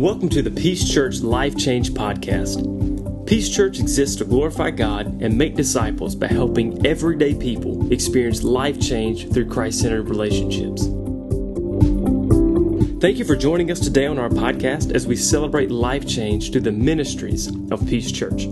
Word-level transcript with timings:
Welcome 0.00 0.30
to 0.30 0.40
the 0.40 0.50
Peace 0.50 0.90
Church 0.90 1.20
Life 1.20 1.58
Change 1.58 1.92
Podcast. 1.92 3.26
Peace 3.26 3.50
Church 3.54 3.78
exists 3.78 4.16
to 4.16 4.24
glorify 4.24 4.70
God 4.70 5.20
and 5.20 5.36
make 5.36 5.56
disciples 5.56 6.14
by 6.14 6.28
helping 6.28 6.86
everyday 6.86 7.34
people 7.34 7.92
experience 7.92 8.42
life 8.42 8.80
change 8.80 9.30
through 9.30 9.50
Christ 9.50 9.80
centered 9.80 10.08
relationships. 10.08 10.84
Thank 12.98 13.18
you 13.18 13.26
for 13.26 13.36
joining 13.36 13.70
us 13.70 13.78
today 13.78 14.06
on 14.06 14.18
our 14.18 14.30
podcast 14.30 14.90
as 14.94 15.06
we 15.06 15.16
celebrate 15.16 15.70
life 15.70 16.08
change 16.08 16.50
through 16.50 16.62
the 16.62 16.72
ministries 16.72 17.48
of 17.70 17.86
Peace 17.86 18.10
Church. 18.10 18.46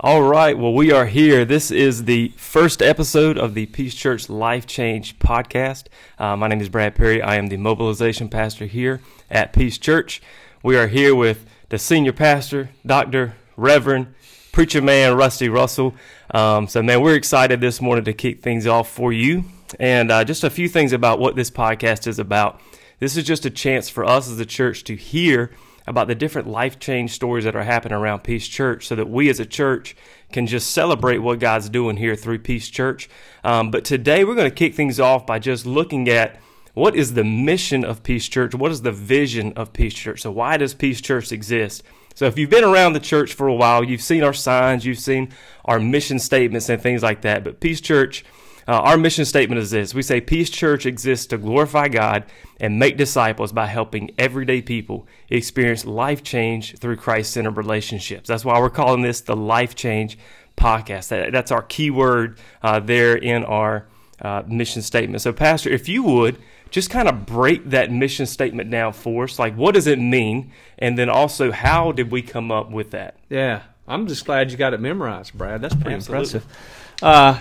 All 0.00 0.22
right, 0.22 0.56
well, 0.56 0.72
we 0.72 0.92
are 0.92 1.06
here. 1.06 1.44
This 1.44 1.72
is 1.72 2.04
the 2.04 2.28
first 2.36 2.82
episode 2.82 3.36
of 3.36 3.54
the 3.54 3.66
Peace 3.66 3.96
Church 3.96 4.28
Life 4.28 4.64
Change 4.64 5.18
podcast. 5.18 5.86
Uh, 6.20 6.36
my 6.36 6.46
name 6.46 6.60
is 6.60 6.68
Brad 6.68 6.94
Perry. 6.94 7.20
I 7.20 7.34
am 7.34 7.48
the 7.48 7.56
mobilization 7.56 8.28
pastor 8.28 8.66
here 8.66 9.00
at 9.28 9.52
Peace 9.52 9.76
Church. 9.76 10.22
We 10.62 10.76
are 10.76 10.86
here 10.86 11.16
with 11.16 11.44
the 11.70 11.80
senior 11.80 12.12
pastor, 12.12 12.70
Dr. 12.86 13.34
Reverend, 13.56 14.14
preacher 14.52 14.80
man, 14.80 15.16
Rusty 15.16 15.48
Russell. 15.48 15.96
Um, 16.30 16.68
so, 16.68 16.80
man, 16.80 17.00
we're 17.00 17.16
excited 17.16 17.60
this 17.60 17.80
morning 17.80 18.04
to 18.04 18.12
kick 18.12 18.40
things 18.40 18.68
off 18.68 18.88
for 18.88 19.12
you. 19.12 19.46
And 19.80 20.12
uh, 20.12 20.22
just 20.22 20.44
a 20.44 20.50
few 20.50 20.68
things 20.68 20.92
about 20.92 21.18
what 21.18 21.34
this 21.34 21.50
podcast 21.50 22.06
is 22.06 22.20
about. 22.20 22.60
This 23.00 23.16
is 23.16 23.24
just 23.24 23.44
a 23.44 23.50
chance 23.50 23.88
for 23.88 24.04
us 24.04 24.30
as 24.30 24.38
a 24.38 24.46
church 24.46 24.84
to 24.84 24.94
hear 24.94 25.50
about 25.88 26.06
the 26.06 26.14
different 26.14 26.48
life 26.48 26.78
change 26.78 27.12
stories 27.12 27.44
that 27.44 27.56
are 27.56 27.64
happening 27.64 27.96
around 27.96 28.20
Peace 28.20 28.46
Church 28.46 28.86
so 28.86 28.94
that 28.94 29.08
we 29.08 29.28
as 29.28 29.40
a 29.40 29.46
church 29.46 29.96
can 30.32 30.46
just 30.46 30.70
celebrate 30.70 31.18
what 31.18 31.38
God's 31.38 31.68
doing 31.68 31.96
here 31.96 32.14
through 32.14 32.40
Peace 32.40 32.68
Church. 32.68 33.08
Um, 33.42 33.70
but 33.70 33.84
today 33.84 34.24
we're 34.24 34.34
going 34.34 34.50
to 34.50 34.54
kick 34.54 34.74
things 34.74 35.00
off 35.00 35.26
by 35.26 35.38
just 35.38 35.66
looking 35.66 36.08
at 36.08 36.38
what 36.74 36.94
is 36.94 37.14
the 37.14 37.24
mission 37.24 37.84
of 37.84 38.02
Peace 38.02 38.28
Church? 38.28 38.54
What 38.54 38.70
is 38.70 38.82
the 38.82 38.92
vision 38.92 39.52
of 39.54 39.72
Peace 39.72 39.94
Church? 39.94 40.20
So, 40.20 40.30
why 40.30 40.56
does 40.58 40.74
Peace 40.74 41.00
Church 41.00 41.32
exist? 41.32 41.82
So, 42.14 42.26
if 42.26 42.38
you've 42.38 42.50
been 42.50 42.62
around 42.62 42.92
the 42.92 43.00
church 43.00 43.32
for 43.32 43.48
a 43.48 43.54
while, 43.54 43.82
you've 43.82 44.02
seen 44.02 44.22
our 44.22 44.32
signs, 44.32 44.84
you've 44.86 44.98
seen 44.98 45.32
our 45.64 45.80
mission 45.80 46.20
statements 46.20 46.68
and 46.68 46.80
things 46.80 47.02
like 47.02 47.22
that. 47.22 47.42
But 47.42 47.58
Peace 47.58 47.80
Church 47.80 48.24
uh, 48.68 48.72
our 48.72 48.98
mission 48.98 49.24
statement 49.24 49.58
is 49.58 49.70
this 49.70 49.94
we 49.94 50.02
say 50.02 50.20
Peace 50.20 50.50
Church 50.50 50.84
exists 50.84 51.26
to 51.26 51.38
glorify 51.38 51.88
God 51.88 52.24
and 52.60 52.78
make 52.78 52.98
disciples 52.98 53.50
by 53.50 53.66
helping 53.66 54.10
everyday 54.18 54.60
people 54.60 55.08
experience 55.30 55.86
life 55.86 56.22
change 56.22 56.76
through 56.78 56.96
Christ 56.96 57.32
centered 57.32 57.56
relationships. 57.56 58.28
That's 58.28 58.44
why 58.44 58.60
we're 58.60 58.68
calling 58.68 59.00
this 59.00 59.22
the 59.22 59.34
Life 59.34 59.74
Change 59.74 60.18
Podcast. 60.56 61.08
That, 61.08 61.32
that's 61.32 61.50
our 61.50 61.62
key 61.62 61.90
word 61.90 62.38
uh, 62.62 62.80
there 62.80 63.16
in 63.16 63.44
our 63.44 63.86
uh, 64.20 64.42
mission 64.46 64.82
statement. 64.82 65.22
So, 65.22 65.32
Pastor, 65.32 65.70
if 65.70 65.88
you 65.88 66.02
would, 66.02 66.36
just 66.70 66.90
kind 66.90 67.08
of 67.08 67.24
break 67.24 67.70
that 67.70 67.90
mission 67.90 68.26
statement 68.26 68.70
down 68.70 68.92
for 68.92 69.24
us. 69.24 69.38
Like, 69.38 69.56
what 69.56 69.74
does 69.74 69.86
it 69.86 69.98
mean? 69.98 70.52
And 70.78 70.98
then 70.98 71.08
also, 71.08 71.50
how 71.50 71.92
did 71.92 72.10
we 72.10 72.20
come 72.20 72.50
up 72.50 72.70
with 72.70 72.90
that? 72.90 73.16
Yeah, 73.30 73.62
I'm 73.86 74.06
just 74.06 74.26
glad 74.26 74.50
you 74.50 74.58
got 74.58 74.74
it 74.74 74.80
memorized, 74.80 75.32
Brad. 75.32 75.62
That's 75.62 75.74
pretty 75.74 75.94
Absolutely. 75.94 76.40
impressive. 76.40 77.02
Uh, 77.02 77.40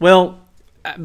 well, 0.00 0.41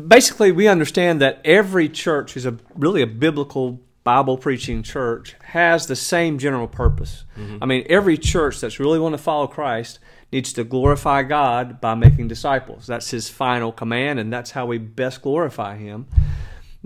basically, 0.08 0.52
we 0.52 0.68
understand 0.68 1.22
that 1.22 1.42
every 1.46 1.90
church 1.90 2.38
is 2.38 2.46
a 2.46 2.58
really 2.76 3.02
a 3.02 3.08
biblical 3.08 3.82
Bible 4.04 4.38
preaching 4.38 4.84
church 4.84 5.36
has 5.44 5.88
the 5.88 5.96
same 5.96 6.40
general 6.40 6.68
purpose. 6.68 7.26
Mm-hmm. 7.38 7.58
I 7.62 7.66
mean, 7.66 7.86
every 7.90 8.18
church 8.18 8.62
that's 8.62 8.80
really 8.80 9.00
want 9.00 9.14
to 9.14 9.18
follow 9.18 9.48
Christ 9.48 10.00
needs 10.32 10.54
to 10.54 10.64
glorify 10.64 11.24
God 11.24 11.82
by 11.82 11.94
making 11.94 12.30
disciples. 12.30 12.88
That's 12.88 13.12
His 13.12 13.30
final 13.30 13.72
command, 13.72 14.20
and 14.20 14.32
that's 14.32 14.52
how 14.52 14.66
we 14.66 14.78
best 14.78 15.22
glorify 15.22 15.76
Him. 15.76 16.08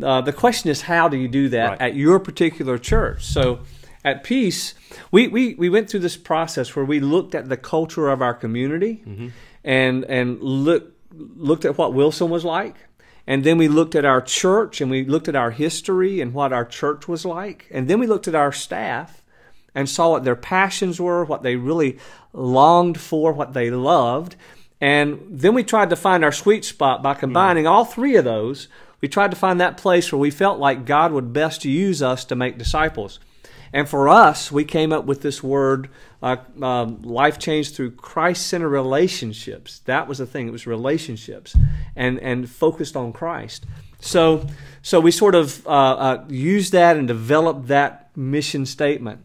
Uh, 0.02 0.22
the 0.22 0.33
question 0.33 0.72
is, 0.72 0.81
how 0.81 1.09
do 1.09 1.17
you 1.17 1.28
do 1.28 1.50
that 1.50 1.70
right. 1.70 1.81
at 1.81 1.95
your 1.95 2.20
particular 2.20 2.78
church? 2.78 3.23
So, 3.23 3.59
at 4.03 4.23
Peace, 4.23 4.73
we, 5.11 5.28
we, 5.28 5.53
we 5.53 5.70
went 5.70 5.89
through 5.89 6.00
this 6.00 6.17
process 6.17 6.76
where 6.76 6.86
we 6.86 6.99
looked 6.99 7.36
at 7.36 7.49
the 7.49 7.58
culture 7.58 8.10
of 8.10 8.21
our 8.21 8.33
community 8.33 9.04
mm-hmm. 9.05 9.27
and 9.64 10.05
and 10.05 10.42
looked 10.42 11.01
looked 11.14 11.66
at 11.66 11.77
what 11.77 11.94
Wilson 11.94 12.30
was 12.30 12.45
like, 12.45 12.76
and 13.27 13.44
then 13.44 13.58
we 13.58 13.67
looked 13.67 13.95
at 13.95 14.05
our 14.05 14.22
church 14.22 14.82
and 14.82 14.89
we 14.89 15.05
looked 15.05 15.27
at 15.27 15.36
our 15.36 15.52
history 15.52 16.22
and 16.22 16.33
what 16.33 16.52
our 16.54 16.66
church 16.66 17.08
was 17.08 17.26
like, 17.26 17.67
and 17.72 17.88
then 17.88 17.99
we 17.99 18.08
looked 18.08 18.27
at 18.27 18.36
our 18.36 18.52
staff 18.52 19.23
and 19.73 19.89
saw 19.89 20.11
what 20.11 20.23
their 20.23 20.36
passions 20.36 20.99
were, 20.99 21.23
what 21.23 21.44
they 21.44 21.55
really 21.55 21.98
longed 22.33 22.99
for, 22.99 23.32
what 23.32 23.54
they 23.54 23.70
loved. 23.70 24.36
And 24.82 25.20
then 25.30 25.54
we 25.54 25.64
tried 25.64 25.89
to 25.92 25.95
find 25.95 26.26
our 26.26 26.32
sweet 26.32 26.66
spot 26.66 27.04
by 27.04 27.14
combining 27.14 27.67
all 27.67 27.86
three 27.86 28.16
of 28.16 28.26
those. 28.26 28.67
We 28.99 29.08
tried 29.08 29.32
to 29.32 29.38
find 29.38 29.61
that 29.61 29.78
place 29.78 30.11
where 30.11 30.20
we 30.20 30.32
felt 30.32 30.60
like 30.60 30.86
God 30.86 31.11
would 31.11 31.33
best 31.33 31.64
use 31.64 32.02
us 32.02 32.26
to 32.26 32.36
make 32.36 32.58
disciples. 32.58 33.20
And 33.73 33.87
for 33.87 34.09
us, 34.09 34.52
we 34.52 34.65
came 34.65 34.92
up 34.92 35.05
with 35.05 35.21
this 35.21 35.42
word, 35.42 35.89
uh, 36.21 36.37
uh, 36.61 36.86
life 36.86 37.39
change 37.39 37.73
through 37.73 37.92
Christ 37.92 38.48
centered 38.48 38.70
relationships. 38.70 39.80
That 39.86 40.08
was 40.08 40.17
the 40.17 40.26
thing, 40.26 40.48
it 40.48 40.52
was 40.52 40.67
relationships 40.67 41.55
and, 41.95 42.20
and 42.20 42.49
focused 42.49 42.95
on 42.95 43.14
Christ. 43.14 43.65
So, 43.99 44.48
so 44.81 44.99
we 44.99 45.11
sort 45.11 45.36
of 45.36 45.65
uh, 45.67 45.70
uh 45.70 46.26
used 46.27 46.73
that 46.73 46.98
and 46.98 47.08
developed 47.08 47.67
that 47.67 48.10
mission 48.17 48.65
statement. 48.65 49.23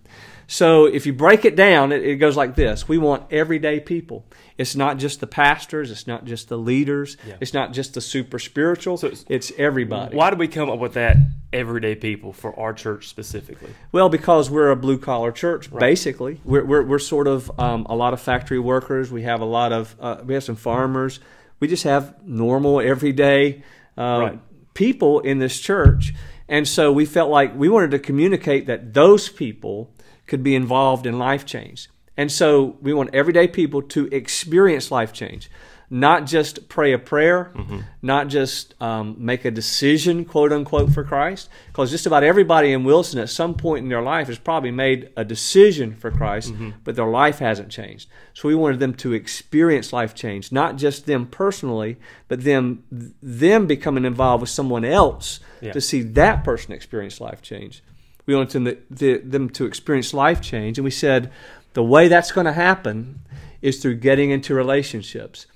So 0.48 0.84
if 0.84 1.06
you 1.06 1.12
break 1.12 1.44
it 1.44 1.56
down, 1.56 1.90
it, 1.90 2.04
it, 2.04 2.16
goes 2.16 2.36
like 2.36 2.54
this 2.54 2.88
We 2.88 2.98
want 2.98 3.32
everyday 3.32 3.80
people. 3.80 4.24
It's 4.56 4.76
not 4.76 4.98
just 4.98 5.20
the 5.20 5.26
pastors, 5.26 5.90
it's 5.90 6.06
not 6.06 6.24
just 6.24 6.48
the 6.48 6.56
leaders, 6.56 7.16
yeah. 7.26 7.34
it's 7.40 7.52
not 7.52 7.72
just 7.72 7.94
the 7.94 8.00
super 8.00 8.38
spiritual, 8.38 8.96
so 8.96 9.08
it's, 9.08 9.24
it's 9.28 9.52
everybody. 9.58 10.16
Why 10.16 10.30
did 10.30 10.38
we 10.38 10.48
come 10.48 10.70
up 10.70 10.78
with 10.78 10.94
that 10.94 11.16
everyday 11.56 11.94
people 11.94 12.32
for 12.32 12.58
our 12.58 12.72
church 12.72 13.08
specifically? 13.08 13.70
Well, 13.92 14.08
because 14.08 14.50
we're 14.50 14.70
a 14.70 14.76
blue 14.76 14.98
collar 14.98 15.32
church, 15.32 15.68
right. 15.68 15.80
basically. 15.80 16.40
We're, 16.44 16.64
we're, 16.64 16.82
we're, 16.82 16.98
sort 16.98 17.28
of 17.28 17.50
um, 17.58 17.86
a 17.88 17.96
lot 17.96 18.12
of 18.12 18.20
factory 18.20 18.58
workers, 18.58 19.10
we 19.10 19.22
have 19.22 19.40
a 19.40 19.44
lot 19.44 19.72
of, 19.72 19.96
uh, 20.00 20.22
we 20.24 20.34
have 20.34 20.44
some 20.44 20.56
farmers, 20.56 21.20
we 21.60 21.68
just 21.68 21.84
have 21.84 22.14
normal, 22.26 22.80
everyday 22.80 23.62
uh, 23.96 24.02
right. 24.02 24.40
people 24.74 25.20
in 25.20 25.38
this 25.38 25.58
church. 25.60 26.14
And 26.48 26.68
so 26.68 26.92
we 26.92 27.06
felt 27.06 27.30
like 27.30 27.56
we 27.56 27.68
wanted 27.68 27.90
to 27.92 27.98
communicate 27.98 28.66
that 28.66 28.94
those 28.94 29.28
people 29.28 29.92
could 30.26 30.42
be 30.42 30.54
involved 30.54 31.06
in 31.06 31.18
life 31.18 31.44
change. 31.44 31.88
And 32.16 32.32
so 32.32 32.76
we 32.80 32.94
want 32.94 33.14
everyday 33.14 33.46
people 33.46 33.82
to 33.82 34.06
experience 34.06 34.90
life 34.90 35.12
change, 35.12 35.50
not 35.88 36.26
just 36.26 36.68
pray 36.68 36.92
a 36.92 36.98
prayer, 36.98 37.52
mm-hmm. 37.54 37.80
not 38.02 38.28
just 38.28 38.74
um, 38.82 39.14
make 39.18 39.44
a 39.44 39.50
decision, 39.50 40.24
quote 40.24 40.52
unquote, 40.52 40.92
for 40.92 41.04
Christ. 41.04 41.48
Because 41.68 41.90
just 41.90 42.06
about 42.06 42.24
everybody 42.24 42.72
in 42.72 42.84
Wilson 42.84 43.20
at 43.20 43.30
some 43.30 43.54
point 43.54 43.84
in 43.84 43.88
their 43.88 44.02
life 44.02 44.26
has 44.26 44.38
probably 44.38 44.70
made 44.70 45.10
a 45.16 45.24
decision 45.24 45.94
for 45.94 46.10
Christ, 46.10 46.52
mm-hmm. 46.52 46.70
but 46.84 46.96
their 46.96 47.06
life 47.06 47.38
hasn't 47.38 47.70
changed. 47.70 48.08
So 48.34 48.48
we 48.48 48.54
wanted 48.54 48.80
them 48.80 48.94
to 48.94 49.12
experience 49.12 49.92
life 49.92 50.14
change, 50.14 50.50
not 50.50 50.76
just 50.76 51.06
them 51.06 51.26
personally, 51.26 51.96
but 52.28 52.42
them 52.42 52.82
them 53.22 53.66
becoming 53.66 54.04
involved 54.04 54.40
with 54.40 54.50
someone 54.50 54.84
else 54.84 55.40
yeah. 55.60 55.72
to 55.72 55.80
see 55.80 56.02
that 56.02 56.42
person 56.44 56.72
experience 56.72 57.20
life 57.20 57.42
change. 57.42 57.82
We 58.26 58.34
wanted 58.34 58.50
them 58.50 58.64
to, 58.64 58.78
the, 58.90 59.18
them 59.18 59.50
to 59.50 59.66
experience 59.66 60.12
life 60.12 60.40
change. 60.40 60.78
And 60.78 60.84
we 60.84 60.90
said 60.90 61.30
the 61.74 61.84
way 61.84 62.08
that's 62.08 62.32
going 62.32 62.46
to 62.46 62.52
happen 62.52 63.20
is 63.62 63.80
through 63.80 63.96
getting 63.96 64.30
into 64.30 64.54
relationships. 64.54 65.46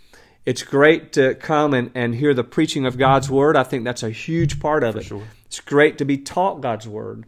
It's 0.51 0.65
great 0.65 1.13
to 1.13 1.37
come 1.37 1.75
and, 1.75 1.93
and 1.95 2.13
hear 2.13 2.35
the 2.35 2.43
preaching 2.43 2.85
of 2.85 2.99
God's 2.99 3.31
word. 3.31 3.57
I 3.57 3.63
think 3.63 3.85
that's 3.85 4.03
a 4.03 4.11
huge 4.11 4.59
part 4.59 4.83
of 4.83 4.95
For 4.95 5.01
it. 5.01 5.05
Sure. 5.05 5.23
It's 5.47 5.61
great 5.61 5.97
to 5.99 6.05
be 6.05 6.19
taught 6.19 6.61
God's 6.61 6.89
word. 6.89 7.25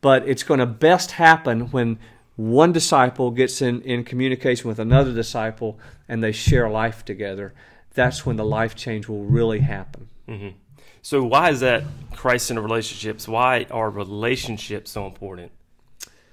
But 0.00 0.28
it's 0.28 0.44
going 0.44 0.60
to 0.60 0.66
best 0.66 1.10
happen 1.10 1.72
when 1.72 1.98
one 2.36 2.70
disciple 2.70 3.32
gets 3.32 3.60
in, 3.60 3.82
in 3.82 4.04
communication 4.04 4.68
with 4.68 4.78
another 4.78 5.12
disciple 5.12 5.80
and 6.06 6.22
they 6.22 6.30
share 6.30 6.70
life 6.70 7.04
together. 7.04 7.54
That's 7.94 8.24
when 8.24 8.36
the 8.36 8.44
life 8.44 8.76
change 8.76 9.08
will 9.08 9.24
really 9.24 9.58
happen. 9.58 10.08
Mm-hmm. 10.28 10.56
So 11.02 11.24
why 11.24 11.50
is 11.50 11.58
that 11.58 11.82
Christ 12.14 12.52
in 12.52 12.58
relationships? 12.60 13.26
Why 13.26 13.66
are 13.72 13.90
relationships 13.90 14.92
so 14.92 15.06
important 15.06 15.50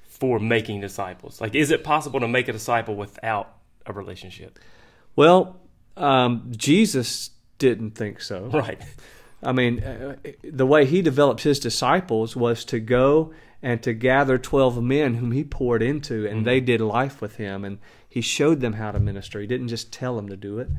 for 0.04 0.38
making 0.40 0.82
disciples? 0.82 1.42
Like, 1.42 1.56
is 1.56 1.72
it 1.72 1.84
possible 1.84 2.20
to 2.20 2.28
make 2.28 2.48
a 2.48 2.52
disciple 2.52 2.96
without 2.96 3.56
a 3.88 3.92
relationship? 3.92 4.60
Well, 5.16 5.60
um, 5.98 6.52
Jesus 6.56 7.32
didn't 7.58 7.92
think 7.92 8.22
so. 8.22 8.46
Right. 8.54 8.82
I 9.44 9.52
mean, 9.52 9.84
uh, 9.84 10.16
the 10.44 10.66
way 10.66 10.86
he 10.86 11.02
developed 11.02 11.42
his 11.42 11.60
disciples 11.60 12.36
was 12.36 12.66
to 12.66 12.80
go 12.80 13.34
and 13.62 13.82
to 13.84 13.94
gather 13.94 14.38
12 14.38 14.82
men 14.84 15.16
whom 15.16 15.32
he 15.32 15.44
poured 15.44 15.82
into, 15.84 16.26
and 16.26 16.38
mm-hmm. 16.38 16.44
they 16.44 16.60
did 16.60 16.82
life 16.82 17.22
with 17.22 17.36
him, 17.36 17.64
and 17.64 17.80
he 18.08 18.22
showed 18.22 18.62
them 18.62 18.74
how 18.74 18.92
to 18.92 19.00
minister. 19.00 19.40
He 19.40 19.48
didn't 19.48 19.68
just 19.68 19.92
tell 19.92 20.16
them 20.16 20.30
to 20.30 20.38
do 20.38 20.60
it. 20.60 20.70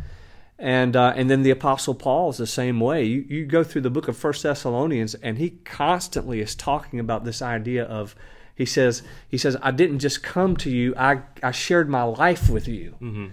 And 0.59 0.97
uh, 0.97 1.13
and 1.15 1.31
then 1.31 1.43
the 1.43 1.53
Apostle 1.53 1.95
Paul 1.95 2.31
is 2.31 2.37
the 2.37 2.47
same 2.47 2.81
way. 2.81 3.05
You, 3.05 3.25
you 3.29 3.47
go 3.47 3.63
through 3.63 3.83
the 3.83 3.91
book 3.91 4.09
of 4.09 4.17
First 4.17 4.43
Thessalonians, 4.43 5.15
and 5.15 5.39
he 5.39 5.51
constantly 5.51 6.41
is 6.41 6.57
talking 6.57 6.99
about 6.99 7.25
this 7.25 7.41
idea 7.41 7.85
of 7.85 8.17
he 8.57 8.67
says 8.67 9.05
he 9.29 9.39
says 9.39 9.57
I 9.63 9.71
didn't 9.71 10.01
just 10.01 10.25
come 10.25 10.57
to 10.57 10.71
you, 10.71 10.95
I 10.97 11.21
I 11.45 11.53
shared 11.53 11.89
my 11.89 12.03
life 12.03 12.51
with 12.51 12.67
you. 12.67 12.97
Mm-hmm. 13.01 13.27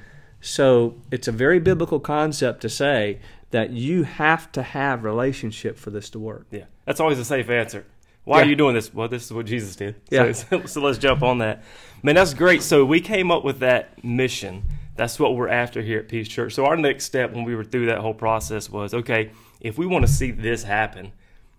So 0.45 0.95
it's 1.09 1.27
a 1.27 1.31
very 1.31 1.59
biblical 1.59 1.99
concept 1.99 2.61
to 2.61 2.69
say 2.69 3.19
that 3.51 3.71
you 3.71 4.03
have 4.03 4.51
to 4.51 4.61
have 4.61 5.03
relationship 5.03 5.77
for 5.77 5.89
this 5.89 6.09
to 6.11 6.19
work. 6.19 6.45
Yeah, 6.51 6.65
that's 6.85 6.99
always 6.99 7.17
a 7.17 7.25
safe 7.25 7.49
answer. 7.49 7.85
Why 8.25 8.39
Yeah. 8.39 8.45
are 8.45 8.49
you 8.49 8.55
doing 8.55 8.75
this? 8.75 8.93
Well, 8.93 9.07
this 9.07 9.25
is 9.25 9.33
what 9.33 9.45
Jesus 9.47 9.75
did. 9.75 9.95
Yeah. 10.09 10.31
So, 10.33 10.61
so 10.65 10.81
let's 10.81 10.97
jump 10.99 11.23
on 11.23 11.39
that. 11.39 11.63
Man, 12.03 12.15
that's 12.15 12.33
great. 12.33 12.61
So 12.61 12.85
we 12.85 13.01
came 13.01 13.31
up 13.31 13.43
with 13.43 13.59
that 13.59 14.03
mission. 14.03 14.63
That's 14.95 15.19
what 15.19 15.35
we're 15.35 15.49
after 15.49 15.81
here 15.81 15.99
at 15.99 16.07
Peace 16.09 16.27
Church. 16.27 16.53
So 16.53 16.65
our 16.65 16.77
next 16.77 17.05
step 17.05 17.33
when 17.33 17.43
we 17.43 17.55
were 17.55 17.63
through 17.63 17.87
that 17.87 17.99
whole 17.99 18.13
process 18.13 18.69
was 18.69 18.93
okay, 18.93 19.31
if 19.61 19.77
we 19.77 19.85
want 19.87 20.05
to 20.05 20.11
see 20.11 20.29
this 20.31 20.63
happen, 20.63 21.11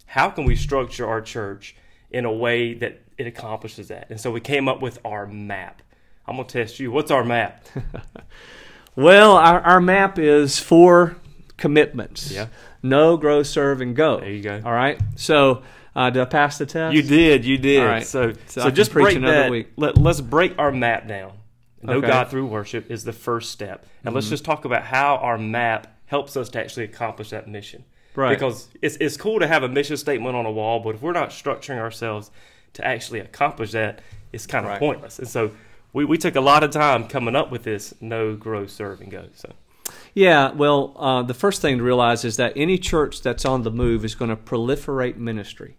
how 0.07 0.31
can 0.31 0.45
we 0.45 0.55
structure 0.55 1.07
our 1.09 1.21
church 1.21 1.75
in 2.11 2.25
a 2.25 2.33
way 2.33 2.75
that 2.75 3.01
it 3.19 3.27
accomplishes 3.27 3.89
that? 3.89 4.07
And 4.11 4.21
so 4.21 4.31
we 4.31 4.41
came 4.41 4.69
up 4.69 4.81
with 4.81 4.99
our 5.05 5.27
map. 5.27 5.83
I'm 6.27 6.37
going 6.37 6.47
to 6.49 6.53
test 6.65 6.79
you. 6.81 6.91
What's 6.93 7.11
our 7.11 7.25
map? 7.25 7.67
Well, 8.97 9.37
our, 9.37 9.61
our 9.61 9.81
map 9.81 10.19
is 10.19 10.59
four 10.59 11.17
commitments. 11.57 12.31
Yeah. 12.31 12.47
Know, 12.83 13.17
grow, 13.17 13.43
serve, 13.43 13.81
and 13.81 13.95
go. 13.97 14.21
There 14.21 14.31
you 14.31 14.43
go. 14.43 14.63
All 14.65 14.73
right. 14.73 15.01
So, 15.17 15.63
uh, 15.95 16.11
did 16.11 16.23
I 16.23 16.27
pass 16.27 16.59
the 16.59 16.67
test? 16.67 16.95
You 16.95 17.03
did, 17.03 17.45
you 17.45 17.59
did. 17.59 17.81
All 17.81 17.87
right. 17.87 18.07
So, 18.07 18.33
So 18.47 18.63
so, 18.63 18.71
just 18.71 18.91
preach 18.91 19.05
break 19.05 19.17
another 19.17 19.35
that. 19.43 19.51
week. 19.51 19.73
Let, 19.77 19.99
let's 19.99 20.21
break 20.21 20.59
our 20.59 20.71
map 20.73 21.09
down. 21.09 21.33
Know 21.83 21.95
Okay. 21.95 22.07
God 22.07 22.31
through 22.31 22.47
worship 22.47 22.91
is 22.91 23.05
the 23.05 23.13
first 23.13 23.51
step, 23.51 23.83
and 24.03 24.07
Mm-hmm. 24.09 24.15
let's 24.17 24.29
just 24.29 24.45
talk 24.45 24.65
about 24.65 24.83
how 24.85 25.17
our 25.17 25.39
map 25.39 25.87
helps 26.07 26.37
us 26.37 26.49
to 26.51 26.61
actually 26.61 26.85
accomplish 26.85 27.31
that 27.31 27.49
mission. 27.49 27.85
Right. 28.15 28.31
Because 28.31 28.69
it's 28.81 28.97
it's 28.97 29.17
cool 29.17 29.41
to 29.41 29.47
have 29.47 29.63
a 29.63 29.69
mission 29.69 29.97
statement 29.97 30.35
on 30.37 30.47
a 30.47 30.51
wall, 30.51 30.81
but 30.81 30.95
if 30.95 31.03
we're 31.03 31.13
not 31.13 31.31
structuring 31.31 31.79
ourselves 31.79 32.31
to 32.75 32.85
actually 32.87 33.21
accomplish 33.21 33.73
that, 33.73 34.01
it's 34.33 34.47
kind 34.47 34.65
of 34.65 34.71
Right. 34.71 34.79
pointless. 34.79 35.19
And 35.19 35.29
so 35.29 35.51
we, 35.93 36.05
we 36.05 36.19
took 36.19 36.37
a 36.37 36.41
lot 36.41 36.63
of 36.63 36.71
time 36.71 37.09
coming 37.09 37.35
up 37.37 37.51
with 37.51 37.63
this 37.63 37.95
no 38.01 38.35
grow, 38.37 38.67
serve, 38.67 39.01
and 39.01 39.11
go. 39.11 39.27
So 39.35 39.53
Yeah, 40.15 40.53
well, 40.53 40.95
uh, 40.97 41.23
the 41.23 41.35
first 41.35 41.63
thing 41.63 41.79
to 41.79 41.85
realize 41.85 42.25
is 42.25 42.37
that 42.37 42.53
any 42.57 42.79
church 42.79 43.23
that's 43.23 43.45
on 43.45 43.63
the 43.63 43.71
move 43.71 44.05
is 44.05 44.15
going 44.15 44.31
to 44.31 44.37
proliferate 44.37 45.17
ministry. 45.17 45.77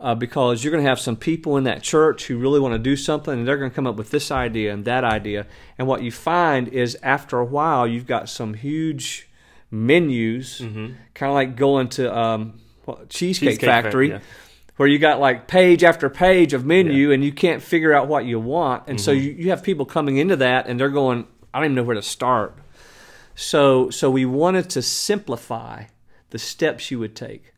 Uh, 0.00 0.14
because 0.14 0.62
you're 0.62 0.70
going 0.70 0.82
to 0.84 0.88
have 0.88 1.00
some 1.00 1.16
people 1.16 1.56
in 1.56 1.64
that 1.64 1.82
church 1.82 2.26
who 2.28 2.38
really 2.38 2.60
want 2.60 2.72
to 2.72 2.78
do 2.78 2.94
something, 2.94 3.34
and 3.34 3.48
they're 3.48 3.56
going 3.56 3.68
to 3.70 3.74
come 3.74 3.84
up 3.86 3.96
with 3.96 4.12
this 4.12 4.30
idea 4.30 4.72
and 4.72 4.84
that 4.84 5.02
idea. 5.02 5.44
And 5.76 5.88
what 5.88 6.02
you 6.02 6.12
find 6.12 6.68
is 6.68 6.96
after 7.02 7.40
a 7.40 7.44
while, 7.44 7.84
you've 7.84 8.06
got 8.06 8.28
some 8.28 8.54
huge 8.54 9.28
menus, 9.72 10.60
kind 10.60 11.30
of 11.30 11.34
like 11.34 11.56
going 11.56 11.88
to 11.88 12.16
um, 12.16 12.60
what, 12.84 13.08
Cheesecake, 13.08 13.48
Cheesecake 13.50 13.68
Fac- 13.68 13.84
Factory, 13.84 14.10
yeah. 14.10 14.20
Where 14.78 14.88
you 14.88 14.98
got 14.98 15.20
like 15.20 15.48
page 15.48 15.84
after 15.84 16.08
page 16.08 16.54
of 16.54 16.64
menu, 16.64 17.12
and 17.12 17.22
you 17.22 17.32
can't 17.32 17.62
figure 17.62 17.92
out 17.92 18.08
what 18.08 18.24
you 18.24 18.38
want. 18.40 18.84
And 18.86 19.00
so 19.00 19.12
mm-hmm. 19.12 19.24
you, 19.24 19.32
you 19.32 19.50
have 19.50 19.62
people 19.62 19.84
coming 19.84 20.16
into 20.16 20.36
that, 20.36 20.66
and 20.66 20.78
they're 20.78 20.88
going, 20.88 21.26
I 21.52 21.58
don't 21.58 21.66
even 21.66 21.74
know 21.74 21.82
where 21.82 21.96
to 21.96 22.02
start. 22.02 22.56
So, 23.34 23.90
so 23.90 24.08
we 24.10 24.24
wanted 24.24 24.70
to 24.70 24.82
simplify 24.82 25.84
the 26.30 26.38
steps 26.38 26.90
you 26.90 26.98
would 27.00 27.16
take. 27.16 27.52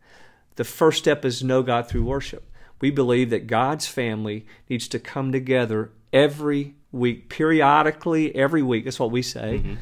The 0.56 0.64
first 0.64 0.98
step 0.98 1.24
is 1.24 1.44
know 1.44 1.62
God 1.62 1.88
through 1.88 2.04
worship. 2.04 2.50
We 2.80 2.90
believe 2.90 3.28
that 3.30 3.46
God's 3.46 3.86
family 3.86 4.46
needs 4.68 4.88
to 4.88 4.98
come 4.98 5.30
together 5.30 5.90
every 6.12 6.74
week, 6.90 7.28
periodically, 7.28 8.34
every 8.34 8.62
week. 8.62 8.84
That's 8.84 8.98
what 8.98 9.10
we 9.10 9.22
say, 9.22 9.58
mm-hmm. 9.58 9.74